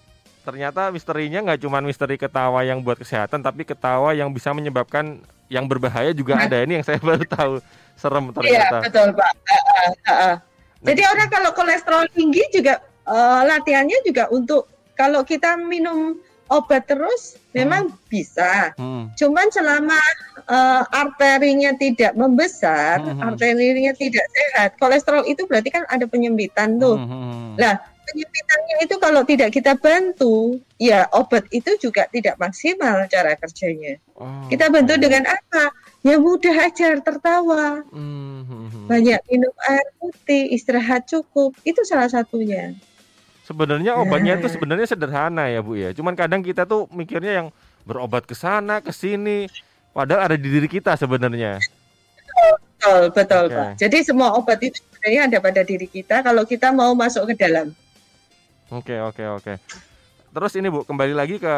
[0.44, 5.64] ternyata misterinya nggak cuma misteri ketawa yang buat kesehatan, tapi ketawa yang bisa menyebabkan yang
[5.64, 6.60] berbahaya juga ada.
[6.62, 7.52] Ini yang saya baru tahu.
[7.96, 8.76] Serem Iya, ternyata.
[8.84, 9.32] betul, Pak.
[9.48, 10.34] Ah, ah, ah.
[10.80, 16.16] Jadi orang kalau kolesterol tinggi juga eh, latihannya juga untuk kalau kita minum
[16.50, 18.74] obat terus memang bisa.
[18.74, 19.06] Hmm.
[19.14, 20.00] Cuman selama
[20.50, 23.22] eh, arterinya tidak membesar, Hmm.
[23.22, 26.98] arterinya tidak sehat, kolesterol itu berarti kan ada penyempitan tuh.
[26.98, 27.54] Hmm.
[27.54, 27.78] Nah,
[28.10, 33.96] penyempitannya itu kalau tidak kita bantu, ya obat itu juga tidak maksimal cara kerjanya.
[34.18, 35.70] Oh, Kita bantu dengan apa?
[36.02, 37.86] Ya mudah aja tertawa.
[37.94, 38.86] Hmm, hmm, hmm.
[38.90, 41.54] Banyak minum air putih, istirahat cukup.
[41.62, 42.74] Itu salah satunya.
[43.44, 44.54] Sebenarnya obatnya itu Nah.
[44.54, 45.90] sebenarnya sederhana ya Bu ya.
[45.90, 47.48] Cuman kadang kita tuh mikirnya yang
[47.82, 49.50] berobat ke sana, ke sini,
[49.90, 51.58] padahal ada di diri kita sebenarnya.
[52.80, 53.56] Betul, betul, Oke.
[53.56, 53.70] Pak.
[53.76, 57.76] Jadi semua obat itu sebenarnya ada pada diri kita kalau kita mau masuk ke dalam.
[58.70, 59.52] Oke, oke, oke.
[60.30, 61.54] Terus ini Bu, kembali lagi ke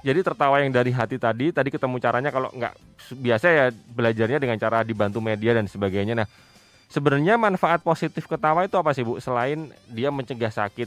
[0.00, 2.72] jadi tertawa yang dari hati tadi, tadi ketemu caranya kalau nggak
[3.20, 6.14] biasa ya belajarnya dengan cara dibantu media dan sebagainya.
[6.14, 6.28] Nah,
[6.88, 9.18] sebenarnya manfaat positif ketawa itu apa sih Bu?
[9.18, 10.86] Selain dia mencegah sakit,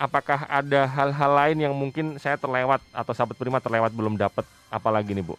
[0.00, 5.12] apakah ada hal-hal lain yang mungkin saya terlewat atau sahabat prima terlewat belum dapat apalagi
[5.12, 5.36] nih Bu?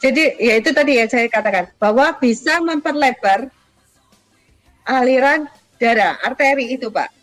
[0.00, 3.48] Jadi ya itu tadi ya saya katakan bahwa bisa memperlebar
[4.84, 5.48] aliran
[5.80, 7.19] darah arteri itu Pak.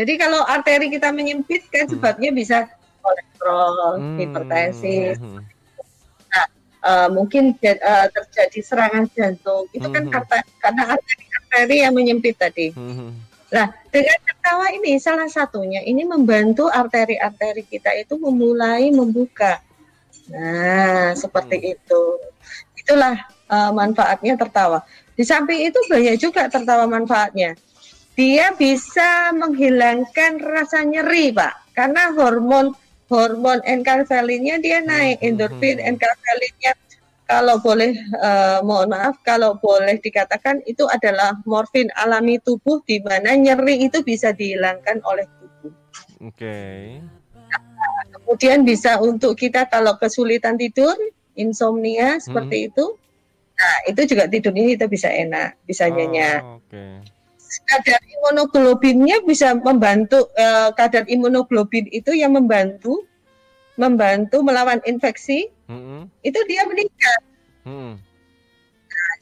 [0.00, 2.64] Jadi kalau arteri kita menyempit kan sebabnya bisa
[3.04, 5.44] kolesterol, hipertensi, Hmm,
[6.80, 9.68] eh, mungkin eh, terjadi serangan jantung.
[9.76, 10.12] Itu kan Mhm.
[10.16, 12.72] karena karena arteri-arteri yang menyempit tadi.
[12.72, 13.12] hmm,
[13.50, 19.60] Nah, dengan tertawa ini salah satunya ini membantu arteri-arteri kita itu memulai membuka.
[20.32, 22.02] Nah, seperti itu.
[22.80, 23.20] Itulah
[23.50, 24.80] eh, manfaatnya tertawa.
[25.12, 27.52] Di samping itu banyak juga tertawa manfaatnya.
[28.20, 31.72] Dia bisa menghilangkan rasa nyeri, Pak.
[31.72, 32.76] Karena hormon
[33.08, 36.76] hormon enkaphelinnya dia naik, endorfin enkaphelinnya
[37.24, 43.32] kalau boleh eh, mohon maaf kalau boleh dikatakan itu adalah morfin alami tubuh di mana
[43.40, 45.72] nyeri itu bisa dihilangkan oleh tubuh.
[46.28, 47.00] Oke.
[48.12, 50.92] Kemudian bisa untuk kita kalau kesulitan tidur,
[51.40, 52.84] insomnia seperti itu.
[53.56, 56.44] Nah, itu juga tidurnya kita bisa enak, bisa nyenyak.
[56.44, 57.00] Oh, Oke.
[57.66, 63.02] Kadar imunoglobinnya bisa membantu eh, kadar imunoglobin itu yang membantu
[63.74, 67.20] membantu melawan infeksi Hmm, itu dia meningkat.
[67.62, 67.94] hmm.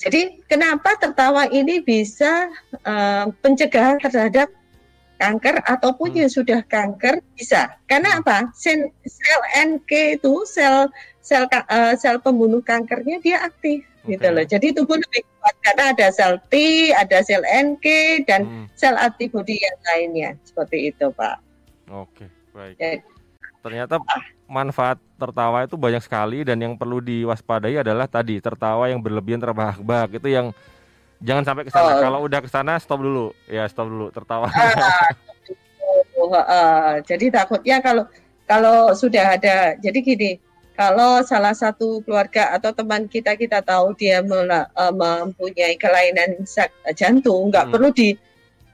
[0.01, 4.49] Jadi kenapa tertawa ini bisa eh, pencegahan terhadap
[5.21, 7.77] kanker ataupun yang sudah kanker bisa?
[7.85, 8.49] Karena apa?
[8.57, 9.41] Sel, sel
[9.77, 10.89] NK itu sel
[11.21, 14.47] sel eh, sel pembunuh kankernya dia aktif gitu loh.
[14.47, 15.29] Jadi tubuh lebih
[15.65, 16.55] karena ada sel T,
[16.95, 17.87] ada sel NK
[18.29, 21.37] dan sel antibodi yang lainnya seperti itu, Pak.
[21.89, 22.77] Oke, baik.
[22.77, 23.01] Ya.
[23.59, 24.01] Ternyata
[24.49, 30.17] manfaat tertawa itu banyak sekali dan yang perlu diwaspadai adalah tadi tertawa yang berlebihan terbahak-bahak
[30.17, 30.55] itu yang
[31.21, 31.99] jangan sampai ke sana.
[31.99, 32.01] Oh.
[32.01, 33.35] Kalau udah ke sana stop dulu.
[33.51, 34.49] Ya, stop dulu tertawa.
[36.19, 38.05] Oh, eh, jadi takutnya kalau
[38.49, 40.31] kalau sudah ada, jadi gini,
[40.79, 46.39] kalau salah satu keluarga atau teman kita kita tahu dia eh, mempunyai kelainan
[46.95, 47.73] jantung, nggak Hmm.
[47.75, 48.15] perlu di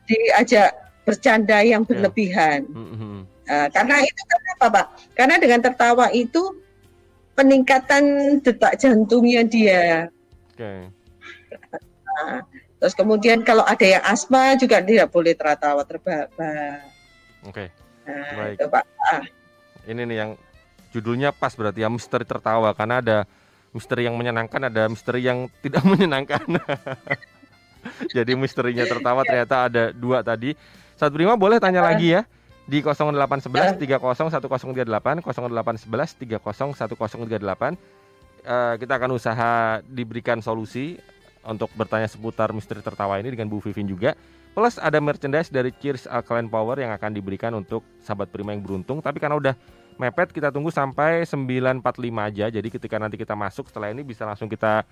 [0.04, 0.76] diajak
[1.08, 1.74] bercanda Ya.
[1.76, 2.68] yang berlebihan.
[2.68, 3.24] Mhm.
[3.48, 4.86] Eh, karena itu kenapa Pak?
[5.16, 6.60] Karena dengan tertawa itu
[7.34, 8.04] peningkatan
[8.44, 10.12] detak jantungnya dia.
[10.52, 10.92] Oke.
[12.04, 12.40] Nah,
[12.78, 16.84] terus kemudian kalau ada yang asma juga tidak boleh tertawa terbahak-bahak.
[17.48, 17.72] Oke.
[18.04, 18.54] Nah, Baik.
[18.60, 18.84] itu Pak.
[19.08, 19.22] Ah.
[19.84, 20.30] Ini nih yang
[20.94, 23.18] judulnya pas berarti ya misteri tertawa karena ada
[23.74, 26.46] misteri yang menyenangkan, ada misteri yang tidak menyenangkan.
[28.16, 30.54] Jadi misterinya tertawa ternyata ada dua tadi.
[30.94, 32.22] Saat Prima boleh tanya lagi ya
[32.64, 38.04] di 0811 301038 0811 301038
[38.44, 41.00] Eh, kita akan usaha diberikan solusi
[41.48, 44.12] untuk bertanya seputar misteri tertawa ini dengan Bu Vivin juga.
[44.52, 49.00] Plus ada merchandise dari Cheers Alkaline Power yang akan diberikan untuk sahabat Prima yang beruntung.
[49.00, 49.54] Tapi karena udah
[49.96, 51.82] mepet kita tunggu sampai 9.45
[52.18, 52.46] aja.
[52.50, 54.82] Jadi ketika nanti kita masuk setelah ini bisa langsung kita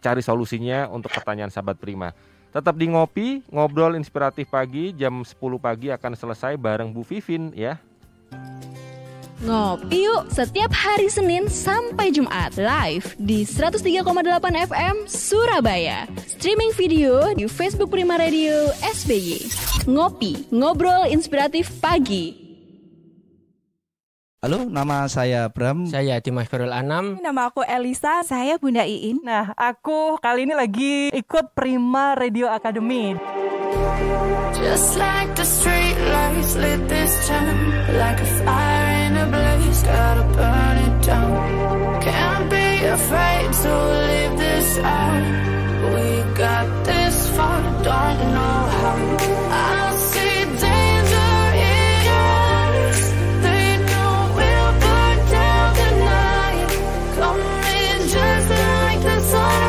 [0.00, 2.12] cari solusinya untuk pertanyaan sahabat Prima.
[2.54, 7.82] Tetap di ngopi, ngobrol inspiratif pagi jam 10 pagi akan selesai bareng Bu Vivin ya.
[9.44, 14.06] Ngopi yuk setiap hari Senin sampai Jumat live di 103,8
[14.70, 16.06] FM Surabaya.
[16.24, 19.50] Streaming video di Facebook Prima Radio SBY.
[19.90, 22.43] Ngopi, ngobrol inspiratif pagi.
[24.44, 25.88] Halo, nama saya Bram.
[25.88, 27.16] Saya Dimas Ferul Anam.
[27.16, 29.24] Nama aku Elisa, saya Bunda Iin.
[29.24, 33.16] Nah, aku kali ini lagi ikut Prima Radio Academy.
[34.52, 37.56] Just like the street lights lit this town
[37.96, 41.32] Like a fire in a blaze, gotta burn it down
[42.04, 43.72] Can't be afraid to
[44.12, 45.24] leave this out
[45.88, 49.33] We got this far, don't know how
[59.34, 59.63] like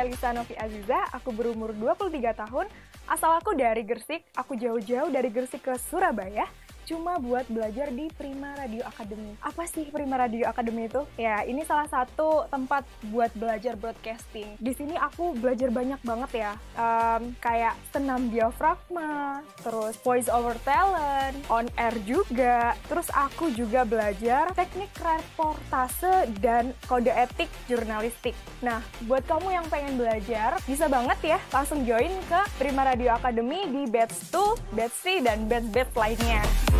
[0.00, 2.66] Elisa Novi Aziza, aku berumur 23 tahun,
[3.04, 6.48] asal aku dari Gersik, aku jauh-jauh dari Gersik ke Surabaya,
[6.90, 9.38] cuma buat belajar di Prima Radio Academy.
[9.38, 11.06] Apa sih Prima Radio Academy itu?
[11.14, 12.82] Ya, ini salah satu tempat
[13.14, 14.58] buat belajar broadcasting.
[14.58, 21.38] Di sini aku belajar banyak banget ya, um, kayak senam diafragma, terus voice over talent,
[21.46, 22.74] on air juga.
[22.90, 28.34] Terus aku juga belajar teknik reportase dan kode etik jurnalistik.
[28.66, 33.70] Nah, buat kamu yang pengen belajar, bisa banget ya langsung join ke Prima Radio Academy
[33.70, 36.79] di batch 2, batch 3, dan batch-batch lainnya.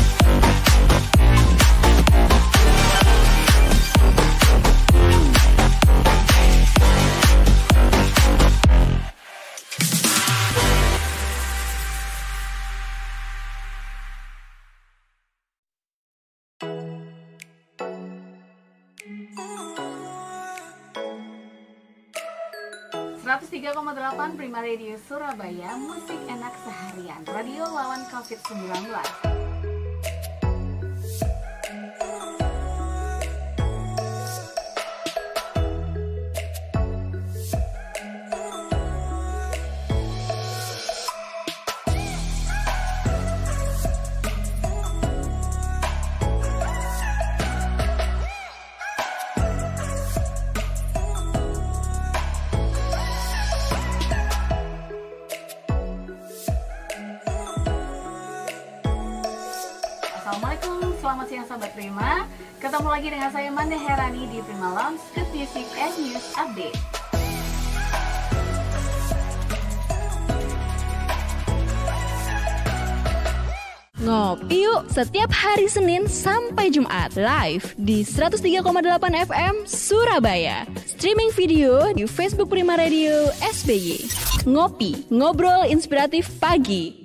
[24.51, 27.23] Prima Radio Surabaya Musik enak seharian.
[27.23, 29.40] Radio lawan COVID-19
[61.51, 62.23] sahabat Prima
[62.63, 66.79] Ketemu lagi dengan saya Manda Herani di Prima Lounge Good Music and News Update
[74.01, 78.65] Ngopi yuk setiap hari Senin sampai Jumat live di 103,8
[79.29, 80.65] FM Surabaya.
[80.89, 84.09] Streaming video di Facebook Prima Radio SBY.
[84.49, 87.00] Ngopi, ngobrol inspiratif pagi.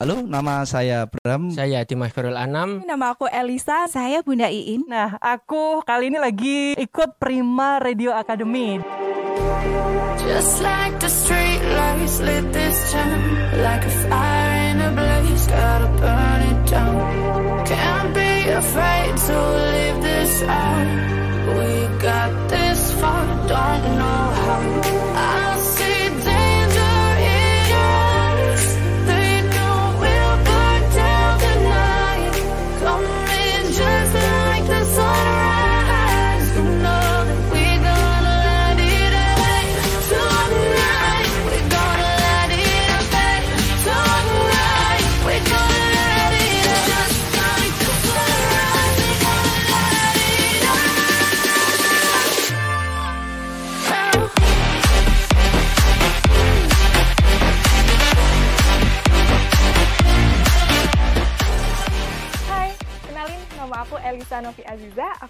[0.00, 1.52] Halo, nama saya Bram.
[1.52, 2.80] Saya Dimas Ferul Anam.
[2.88, 3.84] Nama aku Elisa.
[3.84, 4.88] Saya Bunda Iin.
[4.88, 8.80] Nah, aku kali ini lagi ikut Prima Radio Academy.
[10.24, 13.20] Just like the street lights lit this town
[13.60, 16.96] Like a fire in a blaze, gotta burn it down
[17.68, 19.36] Can't be afraid to
[19.74, 20.88] leave this out
[21.56, 24.29] We got this far, don't know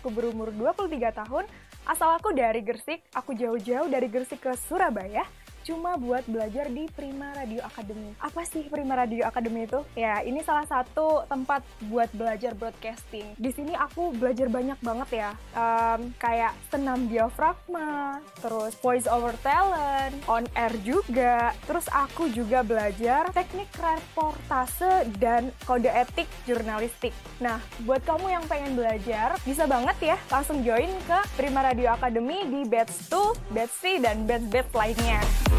[0.00, 1.44] aku berumur 23 tahun,
[1.84, 5.28] asal aku dari Gersik, aku jauh-jauh dari Gersik ke Surabaya,
[5.70, 8.10] cuma buat belajar di Prima Radio Academy.
[8.18, 9.86] Apa sih Prima Radio Academy itu?
[9.94, 13.38] Ya, ini salah satu tempat buat belajar broadcasting.
[13.38, 20.14] Di sini aku belajar banyak banget ya, Em, kayak senam diafragma, terus voice over talent,
[20.24, 21.52] on air juga.
[21.66, 27.12] Terus aku juga belajar teknik reportase dan kode etik jurnalistik.
[27.42, 32.46] Nah, buat kamu yang pengen belajar, bisa banget ya langsung join ke Prima Radio Academy
[32.48, 35.20] di batch 2, batch 3, dan batch-batch lainnya.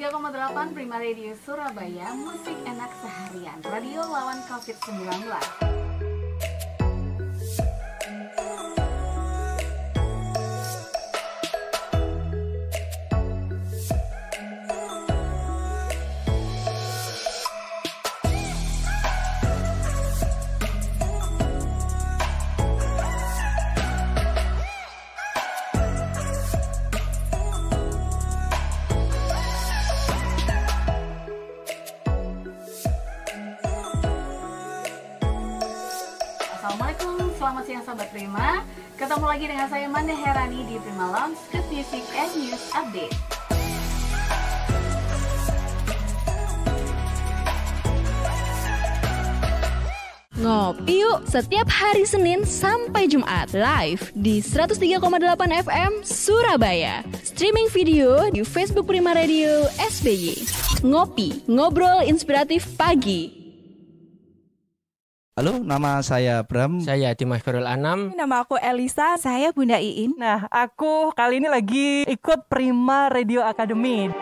[0.00, 3.60] 103,8 Prima Radio Surabaya Musik enak seharian.
[3.68, 5.28] Radio lawan COVID-19
[36.70, 38.62] Assalamualaikum, selamat siang sahabat Prima
[38.94, 43.16] Ketemu lagi dengan saya Manda Herani di Prima Lounge ke Music and News Update
[50.38, 55.10] Ngopi yuk setiap hari Senin sampai Jumat live di 103,8
[55.66, 57.02] FM Surabaya.
[57.26, 60.38] Streaming video di Facebook Prima Radio SBY.
[60.86, 63.39] Ngopi, ngobrol inspiratif pagi.
[65.40, 66.84] Halo, nama saya Bram.
[66.84, 68.12] Saya Dimas Ferul Anam.
[68.12, 69.16] Nama aku Elisa.
[69.16, 70.12] Saya Bunda Iin.
[70.20, 74.12] Nah, aku kali ini lagi ikut Prima Radio Academy.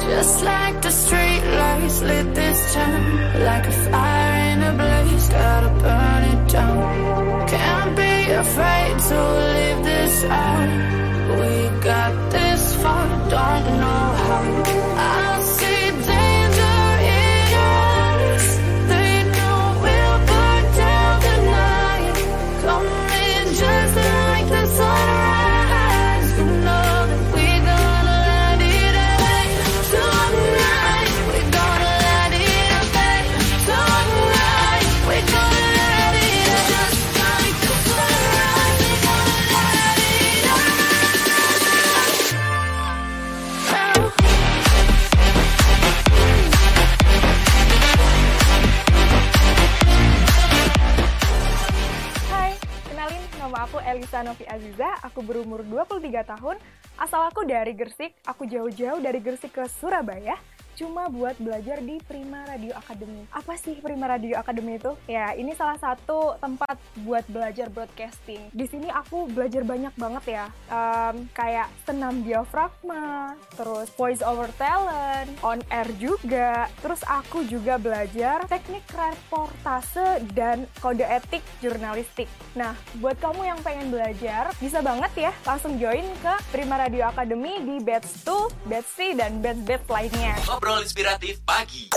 [0.00, 3.04] Just like the street lights lit this town
[3.44, 6.80] Like a fire in a blaze, gotta burn it down
[7.52, 9.18] Can't be afraid to
[9.52, 10.72] leave this out
[11.36, 11.52] We
[11.84, 14.91] got this far, don't know how
[53.92, 56.56] Elisa Novi Aziza, aku berumur 23 tahun,
[56.96, 60.40] asal aku dari Gersik, aku jauh-jauh dari Gersik ke Surabaya,
[60.74, 63.28] cuma buat belajar di Prima Radio Academy.
[63.32, 64.92] Apa sih Prima Radio Academy itu?
[65.06, 68.50] Ya, ini salah satu tempat buat belajar broadcasting.
[68.52, 75.28] Di sini aku belajar banyak banget ya, Em, kayak senam diafragma, terus voice over talent,
[75.44, 82.24] on air juga, terus aku juga belajar teknik reportase dan kode etik jurnalistik.
[82.56, 82.72] Nah,
[83.04, 87.76] buat kamu yang pengen belajar, bisa banget ya langsung join ke Prima Radio Academy di
[87.84, 90.34] batch 2, batch 3, dan batch-batch lainnya.
[90.80, 91.92] Inspiratif pagi.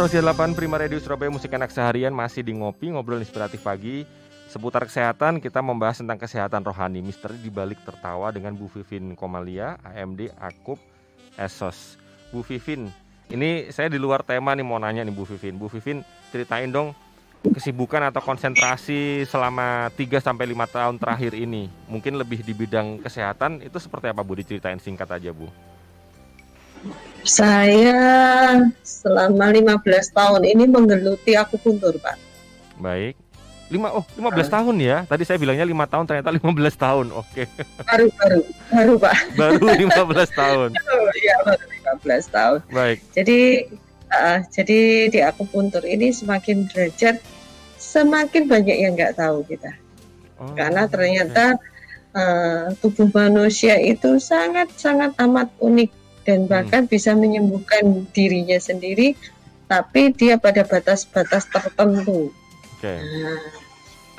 [0.00, 4.06] Sosial 8 Prima Radio Surabaya Musik Anak Seharian masih di Ngopi Ngobrol Inspiratif Pagi
[4.50, 6.98] Seputar kesehatan kita membahas tentang kesehatan rohani.
[6.98, 10.82] Misteri dibalik tertawa dengan Bu Vivin Komalia AMD Akup
[11.38, 11.94] Esos.
[12.34, 12.90] Bu Vivin
[13.30, 15.54] ini saya di luar tema nih mau nanya nih Bu Vivin.
[15.54, 16.02] Bu Vivin
[16.34, 16.98] ceritain dong
[17.46, 21.70] kesibukan atau konsentrasi selama 3 sampai 5 tahun terakhir ini.
[21.86, 24.34] Mungkin lebih di bidang kesehatan itu seperti apa Bu?
[24.34, 25.46] Diceritain singkat aja Bu.
[27.22, 28.02] Saya
[28.82, 29.78] selama 15
[30.10, 32.18] tahun ini menggeluti akupuntur, Pak.
[32.82, 33.29] Baik.
[33.70, 35.06] Lima, oh 15 tahun ya.
[35.06, 36.42] Tadi saya bilangnya lima tahun ternyata 15
[36.74, 37.06] tahun.
[37.14, 37.46] Oke.
[37.86, 38.40] Baru baru
[38.74, 39.16] baru, Pak.
[39.38, 40.70] Baru 15 tahun.
[41.20, 41.64] Iya, baru
[42.02, 42.58] 15 tahun.
[42.70, 42.98] Baik.
[43.14, 43.38] Jadi
[44.10, 47.22] uh, jadi di akupuntur ini semakin derajat
[47.78, 49.70] semakin banyak yang nggak tahu kita.
[50.38, 51.58] Oh, Karena ternyata
[52.14, 55.90] uh, tubuh manusia itu sangat sangat amat unik
[56.26, 59.16] dan bahkan bisa menyembuhkan dirinya sendiri
[59.70, 62.34] tapi dia pada batas-batas tertentu.
[62.80, 62.96] Oke.
[62.96, 63.36] Nah,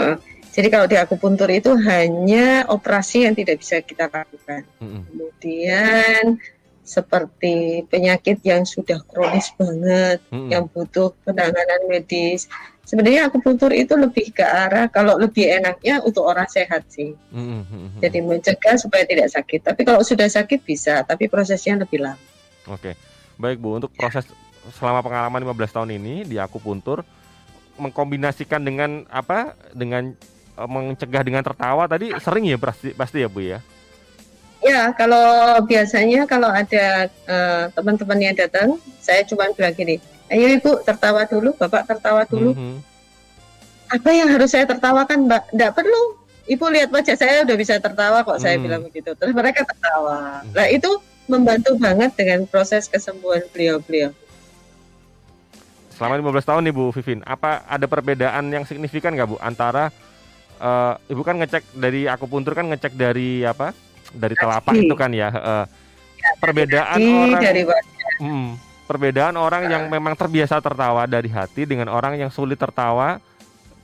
[0.06, 0.18] eh,
[0.54, 4.62] jadi kalau di akupuntur itu hanya operasi yang tidak bisa kita lakukan.
[4.78, 5.02] Mm-mm.
[5.10, 6.38] Kemudian
[6.86, 10.54] seperti penyakit yang sudah kronis banget, Mm-mm.
[10.54, 12.46] yang butuh penanganan medis.
[12.86, 17.18] Sebenarnya akupuntur itu lebih ke arah kalau lebih enaknya untuk orang sehat sih.
[17.34, 17.98] Mm-mm.
[17.98, 19.66] Jadi mencegah supaya tidak sakit.
[19.66, 22.22] Tapi kalau sudah sakit bisa, tapi prosesnya lebih lama.
[22.70, 22.94] Oke.
[23.42, 24.30] Baik Bu, untuk proses
[24.78, 27.02] selama pengalaman 15 tahun ini di akupuntur
[27.78, 29.56] mengkombinasikan dengan apa?
[29.72, 30.12] Dengan
[30.58, 33.60] eh, mencegah dengan tertawa tadi sering ya pasti pasti ya Bu ya.
[34.62, 39.98] Ya, kalau biasanya kalau ada eh, teman-teman yang datang, saya cuma bilang gini,
[40.30, 42.54] ayo ibu tertawa dulu, bapak tertawa dulu.
[42.54, 42.78] Mhm.
[43.92, 45.52] Apa yang harus saya tertawakan, mbak?
[45.52, 46.16] Tidak perlu.
[46.48, 48.64] Ibu lihat wajah saya udah bisa tertawa kok, saya Hmm.
[48.64, 49.12] bilang begitu.
[49.18, 50.46] Terus mereka tertawa.
[50.54, 50.90] Nah itu
[51.28, 54.14] membantu banget dengan proses kesembuhan beliau-beliau.
[56.02, 59.94] Selama 15 tahun nih Bu Vivin, apa ada perbedaan yang signifikan nggak Bu antara
[60.58, 63.70] eh, Ibu kan ngecek dari akupuntur kan ngecek dari apa?
[64.10, 65.30] Dari telapak itu kan ya.
[65.30, 65.66] eh,
[66.42, 67.62] perbedaan Jadi orang dari
[68.18, 68.58] Hmm,
[68.90, 73.22] perbedaan orang yang memang terbiasa tertawa dari hati dengan orang yang sulit tertawa,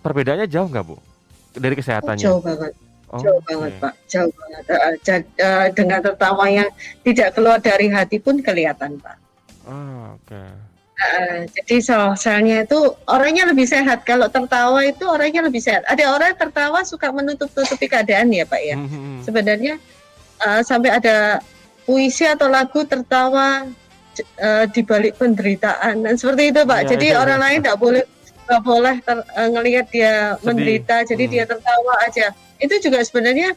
[0.01, 0.97] perbedaannya jauh nggak bu?
[1.53, 2.25] Dari kesehatannya?
[2.25, 2.73] jauh banget.
[3.07, 3.81] Oh, jauh banget oke.
[3.81, 4.63] pak, jauh banget.
[5.05, 6.69] Jad- eh, dengan tertawa yang
[7.05, 9.17] tidak keluar dari hati pun kelihatan pak.
[9.69, 10.66] Ah, oke.
[11.53, 14.01] Jadi sel-selnya itu orangnya lebih sehat.
[14.01, 15.85] Kalau tertawa itu orangnya lebih sehat.
[15.85, 18.75] Ada orang tertawa suka menutup-tutupi keadaan ya Pak ya.
[18.75, 19.77] Hmm, Sebenarnya
[20.41, 21.37] eh, sampai ada
[21.85, 23.69] puisi atau lagu tertawa
[24.17, 26.79] eh, di balik penderitaan dan seperti itu Pak.
[26.81, 28.03] Iya, jadi iya, orang lain tidak boleh
[28.47, 30.43] nggak boleh ter- eh, ngelihat dia Sedih.
[30.49, 31.33] menderita, jadi Hmm.
[31.37, 32.27] dia tertawa aja.
[32.57, 33.53] Itu juga sebenarnya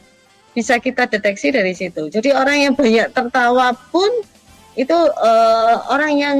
[0.53, 2.05] bisa kita deteksi dari situ.
[2.05, 4.13] Jadi orang yang banyak tertawa pun
[4.77, 6.37] itu eh, orang yang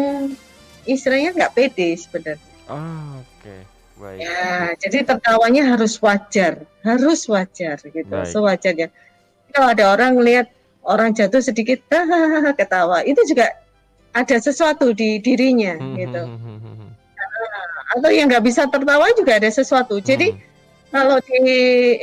[0.86, 2.50] istilahnya nggak pede sebenarnya.
[2.66, 3.56] Ah, oke.
[4.02, 4.18] Baik.
[4.18, 8.30] Ya, jadi tertawanya harus wajar, harus wajar gitu, Baik.
[8.34, 8.88] sewajarnya.
[9.54, 10.50] Kalau ada orang lihat
[10.82, 13.54] orang jatuh sedikit, hahaha, ketawa, itu juga
[14.12, 16.18] ada sesuatu di dirinya Hmm, gitu.
[16.18, 16.90] hmm, hmm, hmm, hmm.
[18.00, 20.02] Atau yang nggak bisa tertawa juga ada sesuatu.
[20.02, 20.34] Jadi
[20.90, 21.38] kalau di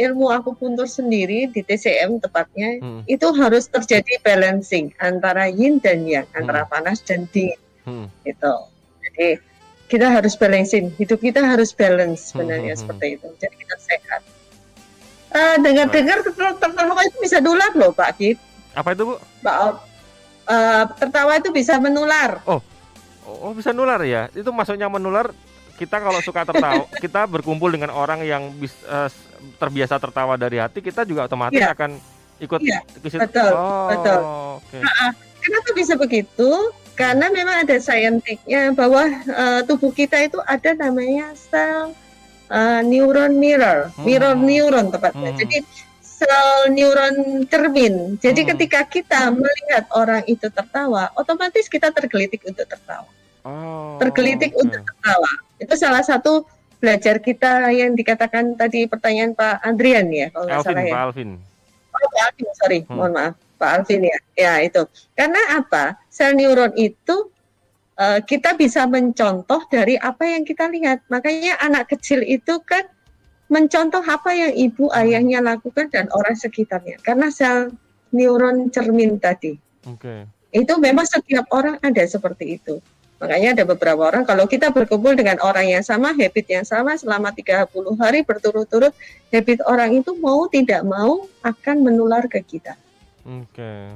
[0.00, 3.02] ilmu akupuntur sendiri di TCM tepatnya Hmm.
[3.10, 7.58] itu harus terjadi balancing antara yin dan yang, antara panas dan dingin
[7.88, 8.06] Hmm.
[8.22, 8.52] gitu.
[9.00, 9.28] Jadi
[9.88, 13.28] kita harus balancing, hidup kita harus balance sebenarnya Hmm, hmm, seperti itu.
[13.40, 14.20] Jadi kita sehat.
[15.28, 18.36] Eh, dengar-dengar tertawa tertawa itu bisa nular loh Pak Kit.
[18.72, 19.14] Apa itu, Bu?
[19.40, 19.80] Pak.
[20.44, 22.40] Eh, tertawa itu bisa menular.
[22.44, 22.60] Oh,
[23.24, 24.28] oh bisa nular ya?
[24.32, 25.32] Itu maksudnya menular
[25.76, 29.08] kita kalau suka tertawa, kita berkumpul dengan orang yang bis, eh,
[29.56, 31.72] terbiasa tertawa dari hati, kita juga otomatis Iya.
[31.72, 31.90] akan
[32.38, 33.20] ikut Iya, ke situ.
[33.20, 34.20] betul, oh, betul.
[34.58, 34.78] Oke.
[34.82, 36.50] Ah, Kenapa bisa begitu?
[36.98, 41.94] Karena memang ada saintiknya bahwa eh, tubuh kita itu ada namanya sel
[42.48, 44.42] eh, neuron mirror, mirror Hmm.
[44.42, 45.30] neuron tepatnya.
[45.30, 45.38] Hmm.
[45.38, 45.56] Jadi
[46.02, 47.14] sel neuron
[47.46, 48.18] cermin.
[48.18, 48.50] Jadi Hmm.
[48.50, 53.06] ketika kita melihat orang itu tertawa, otomatis kita tergelitik untuk tertawa.
[53.46, 54.66] Oh, Tergelitik oke.
[54.66, 55.30] untuk tertawa.
[55.56, 56.42] Itu salah satu
[56.78, 60.94] belajar kita yang dikatakan tadi pertanyaan Pak Andrian ya, kalau nggak salah ya.
[60.94, 61.30] Pak Alvin.
[61.88, 62.94] Oh, Pak Alvin, sorry, Hmm.
[62.94, 64.18] mohon maaf, Pak Alvin ya.
[64.34, 64.82] Ya itu.
[65.14, 65.96] Karena apa?
[66.18, 67.30] Sel neuron itu
[67.94, 71.06] eh, kita bisa mencontoh dari apa yang kita lihat.
[71.06, 72.82] Makanya anak kecil itu kan
[73.46, 76.98] mencontoh apa yang ibu ayahnya lakukan dan orang sekitarnya.
[77.06, 77.70] Karena sel
[78.10, 79.54] neuron cermin tadi
[79.86, 80.26] Oke.
[80.50, 82.82] itu memang setiap orang ada seperti itu.
[83.22, 87.30] Makanya ada beberapa orang kalau kita berkumpul dengan orang yang sama, habit yang sama selama
[87.30, 88.90] 30 hari berturut-turut,
[89.30, 92.74] habit orang itu mau tidak mau akan menular ke kita.
[93.22, 93.94] Oke.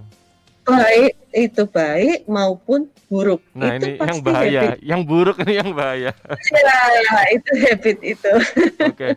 [0.63, 3.43] Baik itu baik maupun buruk.
[3.53, 4.79] Nah, itu ini yang bahaya, habit.
[4.95, 6.11] yang buruk ini yang bahaya.
[6.15, 8.33] Ya, ya, itu habit itu.
[8.79, 9.09] Oke.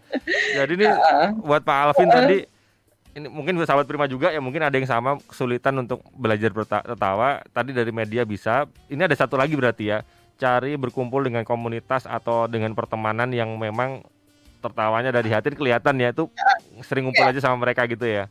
[0.57, 0.87] Jadi ini
[1.47, 2.37] buat Pak Alvin tadi
[3.15, 7.45] ini mungkin buat sahabat Prima juga ya mungkin ada yang sama kesulitan untuk belajar tertawa.
[7.53, 8.67] Tadi dari media bisa.
[8.89, 10.03] Ini ada satu lagi berarti ya.
[10.35, 14.03] Cari berkumpul dengan komunitas atau dengan pertemanan yang memang
[14.59, 16.25] tertawanya dari hati kelihatan ya itu
[16.81, 18.27] sering ngumpul aja sama mereka gitu ya.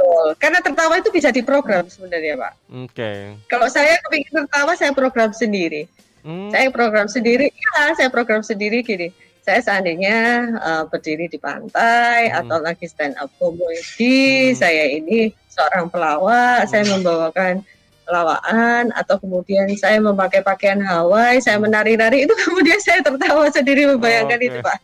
[0.00, 0.26] Betul.
[0.40, 2.52] Karena tertawa itu bisa diprogram sebenarnya, Pak.
[2.88, 3.36] Oke.
[3.52, 5.84] Kalau saya kepingin tertawa, saya program sendiri.
[6.24, 6.48] Hmm.
[6.48, 9.12] Saya program sendiri, ya saya program sendiri gini.
[9.44, 10.16] Saya seandainya
[10.56, 12.44] eh, berdiri di pantai Hmm.
[12.44, 17.00] atau lagi stand up comedy, saya ini seorang pelawak, saya Hmm.
[17.00, 17.60] membawakan
[18.08, 24.40] pelawaan atau kemudian saya memakai pakaian Hawaii, saya menari-nari itu kemudian saya tertawa sendiri membayangkan
[24.40, 24.48] Oke.
[24.48, 24.78] itu, Pak.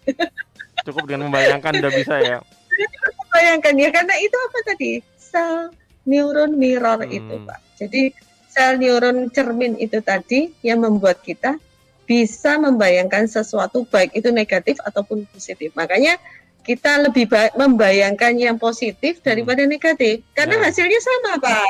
[0.86, 2.38] Cukup dengan membayangkan udah bisa ya.
[3.36, 4.92] Bayangkan ya karena itu apa tadi?
[5.20, 5.68] Sel
[6.08, 7.12] neuron mirror Hmm.
[7.12, 7.58] itu, Pak.
[7.76, 8.02] Jadi
[8.48, 11.60] sel neuron cermin itu tadi yang membuat kita
[12.06, 15.74] bisa membayangkan sesuatu baik itu negatif ataupun positif.
[15.76, 16.16] Makanya
[16.62, 20.62] kita lebih baik membayangkan yang positif daripada negatif karena Ya.
[20.70, 21.66] hasilnya sama, Pak.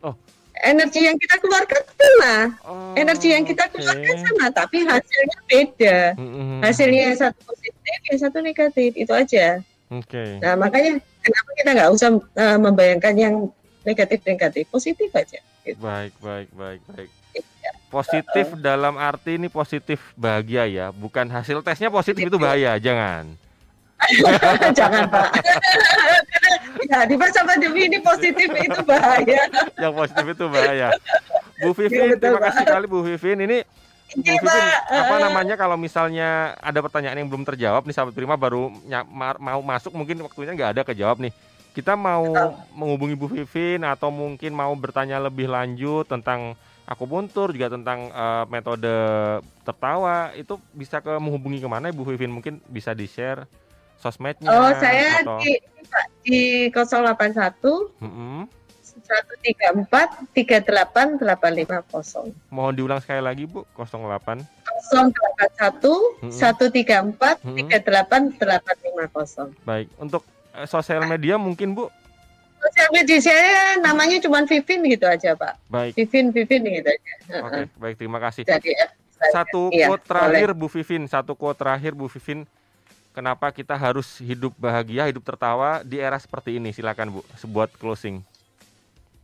[0.00, 0.14] Oh.
[0.60, 2.34] Energi yang kita keluarkan sama.
[2.64, 5.98] Oh, Energi yang kita keluarkan sama, tapi hasilnya beda.
[6.16, 6.60] Mm-mm.
[6.64, 9.60] Hasilnya yang satu positif, yang satu negatif, itu aja.
[9.88, 10.36] Oke.
[10.44, 13.34] Nah, makanya kenapa kita nggak usah eh, membayangkan yang
[13.82, 15.40] negatif-negatif, positif aja.
[15.64, 15.80] Gitu.
[15.80, 17.10] Baik, baik, baik, baik.
[17.88, 23.32] Positif dalam arti ini positif bahagia ya, bukan hasil tesnya positif itu bahaya, jangan.
[24.78, 25.28] Jangan Pak.
[26.90, 29.42] ya di masa pandemi ini positif itu bahaya.
[29.74, 30.88] Yang positif itu bahaya.
[31.58, 32.44] Bu Vivin, Iya, betul, terima Pak.
[32.46, 33.38] kasih sekali Bu Vivin.
[33.42, 33.58] Ini
[34.16, 38.40] Bu Iya, Vivin, apa namanya kalau misalnya ada pertanyaan yang belum terjawab nih sahabat Prima
[38.40, 38.72] baru
[39.36, 41.32] mau masuk mungkin waktunya nggak ada kejawab nih.
[41.76, 42.24] Kita mau
[42.72, 46.56] menghubungi Bu Vivin atau mungkin mau bertanya lebih lanjut tentang
[46.88, 48.96] akupuntur juga tentang eh, metode
[49.60, 52.32] tertawa itu bisa ke menghubungi ke mana Bu Vivin?
[52.32, 53.44] Mungkin bisa di share
[54.00, 55.52] sosmednya Oh, saya atau di
[56.24, 56.40] di
[56.72, 57.60] 081
[59.00, 59.86] Mm-mm.
[59.86, 62.34] 134 38 850.
[62.48, 64.42] mohon diulang sekali lagi Bu 08
[64.90, 66.32] 081 Mm-mm.
[66.32, 67.68] 134 Mm-mm.
[67.70, 69.52] 38 850.
[69.62, 70.22] baik untuk
[70.52, 71.86] eh, sosial media mungkin Bu
[72.58, 75.62] Sosial media saya namanya cuma Vivin gitu aja, Pak.
[75.70, 77.12] baik Vivin Vivin gitu aja.
[77.38, 78.42] Oke, baik terima kasih.
[78.42, 78.90] Jadi eh,
[79.30, 82.50] Satu iya, quote terakhir Bu Vivin, satu quote terakhir Bu Vivin.
[83.10, 86.70] Kenapa kita harus hidup bahagia, hidup tertawa di era seperti ini?
[86.70, 88.22] Silakan Bu, sebuat closing.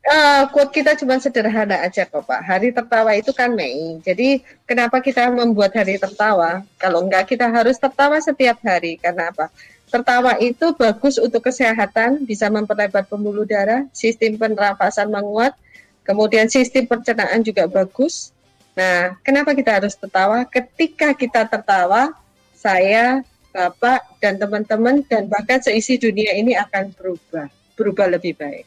[0.04, 2.40] Eh, quote kita cuma sederhana aja kok Pak.
[2.44, 3.98] Hari tertawa itu kan Mei.
[4.04, 6.60] Jadi kenapa kita membuat hari tertawa?
[6.76, 9.00] Kalau enggak kita harus tertawa setiap hari.
[9.00, 9.48] Karena apa?
[9.88, 15.54] Tertawa itu bagus untuk kesehatan, bisa memperlebar pembuluh darah, sistem pernafasan menguat,
[16.02, 18.34] kemudian sistem pencernaan juga bagus.
[18.74, 20.42] Nah, kenapa kita harus tertawa?
[20.50, 22.10] Ketika kita tertawa,
[22.58, 23.22] saya,
[23.54, 27.46] Bapak, dan teman-teman, dan bahkan seisi dunia ini akan berubah,
[27.78, 28.66] berubah lebih baik.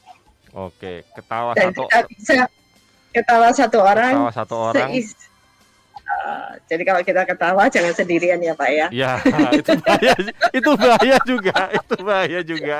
[0.57, 2.37] Oke, ketawa Dan satu kita bisa
[3.13, 4.89] ketawa satu orang, ketawa satu orang.
[4.91, 5.29] seis-
[6.07, 8.87] Uh, jadi kalau kita ketawa jangan sendirian ya Pak ya.
[8.89, 9.11] Ya,
[9.59, 10.15] itu bahaya,
[10.55, 12.77] itu bahaya juga, itu bahaya juga.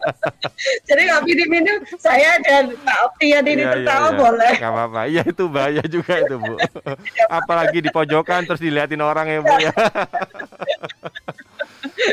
[0.88, 4.16] Jadi kalau minum-minum saya dan Pak Optian ini Iya, iya, tertawa iya.
[4.16, 4.52] boleh.
[4.56, 5.00] Nggak apa-apa.
[5.06, 6.54] Iya itu bahaya juga itu bu.
[7.38, 9.72] Apalagi di pojokan terus diliatin orang ya bu ya.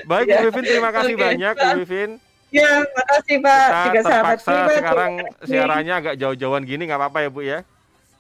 [0.05, 0.43] Baik Bu Iya.
[0.43, 1.23] Vivin, terima kasih Oke.
[1.23, 2.11] banyak Bu Vivin.
[2.47, 3.67] Ya, makasih Pak.
[3.67, 5.11] Kita Juga sahabat terpaksa sekarang
[5.43, 7.59] siarannya agak jauh-jauhan gini nggak apa-apa ya Bu ya.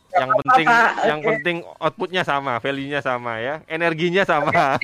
[0.07, 0.89] Yang apa-apa, penting Pak.
[1.03, 1.27] yang Oke.
[1.27, 4.79] penting outputnya sama, value-nya sama ya, energinya sama.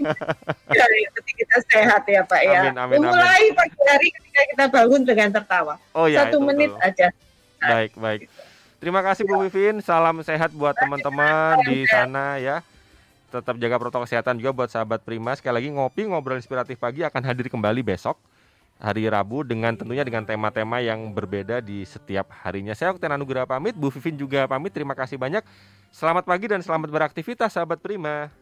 [0.72, 2.60] Ya, yang penting kita sehat ya Pak ya.
[2.72, 5.76] Amin, amin, Memulai pagi hari ketika kita bangun dengan tertawa.
[5.96, 6.88] Oh ya, Satu itu menit betul.
[6.88, 7.08] aja.
[7.64, 8.22] Baik, baik.
[8.84, 9.80] Terima kasih Bu Vivin.
[9.80, 12.60] Salam sehat buat teman-teman di sana ya.
[13.32, 15.32] Tetap jaga protokol kesehatan juga buat sahabat Prima.
[15.40, 18.20] Sekali lagi ngopi ngobrol inspiratif pagi akan hadir kembali besok
[18.82, 22.74] hari Rabu dengan tentunya dengan tema-tema yang berbeda di setiap harinya.
[22.74, 24.74] Saya Okten Anugrah pamit, Bu Vivin juga pamit.
[24.74, 25.46] Terima kasih banyak.
[25.94, 28.34] Selamat pagi dan selamat beraktivitas sahabat Prima.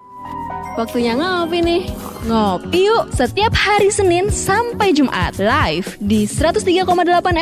[0.79, 1.83] Waktunya ngopi nih.
[2.31, 6.87] Ngopi yuk setiap hari Senin sampai Jumat live di 103,8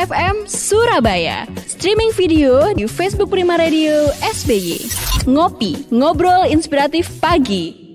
[0.09, 1.45] FM Surabaya.
[1.67, 4.81] Streaming video di Facebook Prima Radio SBY.
[5.29, 7.88] Ngopi, ngobrol inspiratif pagi.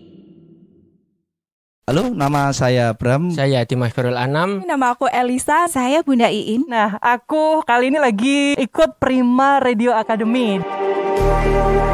[1.85, 3.29] Halo, nama saya Bram.
[3.37, 4.65] Saya Dimas Ferul Anam.
[4.65, 6.65] Nama aku Elisa, saya Bunda Iin.
[6.65, 10.65] Nah, aku kali ini lagi ikut Prima Radio Academy.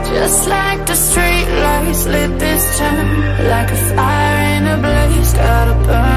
[0.06, 3.06] Just like the street lights lit this town
[3.50, 6.09] Like a fire in a blaze, gotta burn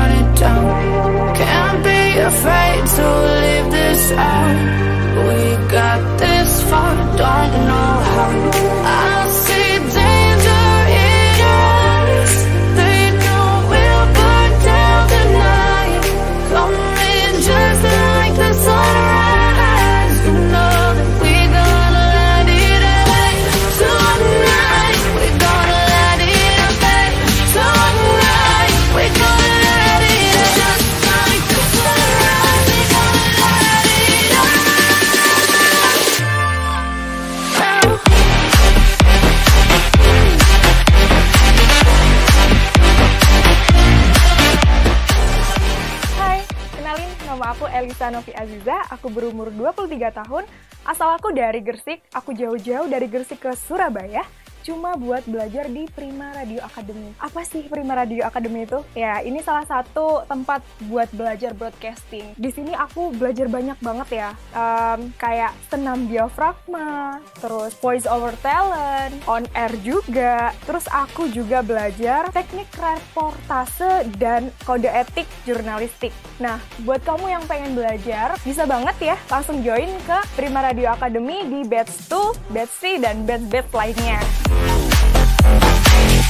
[49.03, 50.47] aku berumur 23 tahun,
[50.87, 54.23] asal aku dari Gersik, aku jauh-jauh dari Gersik ke Surabaya,
[54.63, 57.11] cuma buat belajar di Prima Radio Academy.
[57.19, 58.79] Apa sih Prima Radio Academy itu?
[58.95, 62.33] Ya, ini salah satu tempat buat belajar broadcasting.
[62.39, 69.17] Di sini aku belajar banyak banget ya, Em, kayak senam diafragma, terus voice over talent,
[69.25, 76.13] on air juga, terus aku juga belajar teknik reportase dan kode etik jurnalistik.
[76.37, 81.49] Nah, buat kamu yang pengen belajar, bisa banget ya langsung join ke Prima Radio Academy
[81.49, 84.52] di batch 2, batch 3, dan batch-batch lainnya.
[84.53, 86.22] Música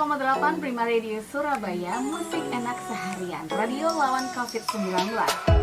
[0.00, 3.44] Seratus 103,8 Prima Radio Surabaya Musik enak seharian.
[3.52, 5.59] Radio lawan COVID-19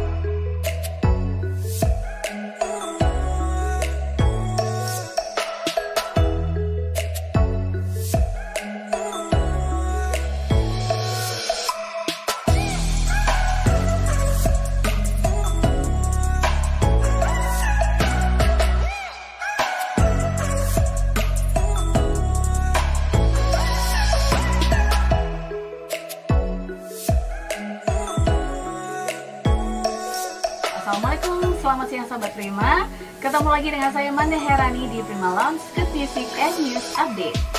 [32.18, 32.90] sahabat Prima.
[33.22, 37.57] Ketemu lagi dengan saya Manda Herani di Prima Lounge Ketisik and News Update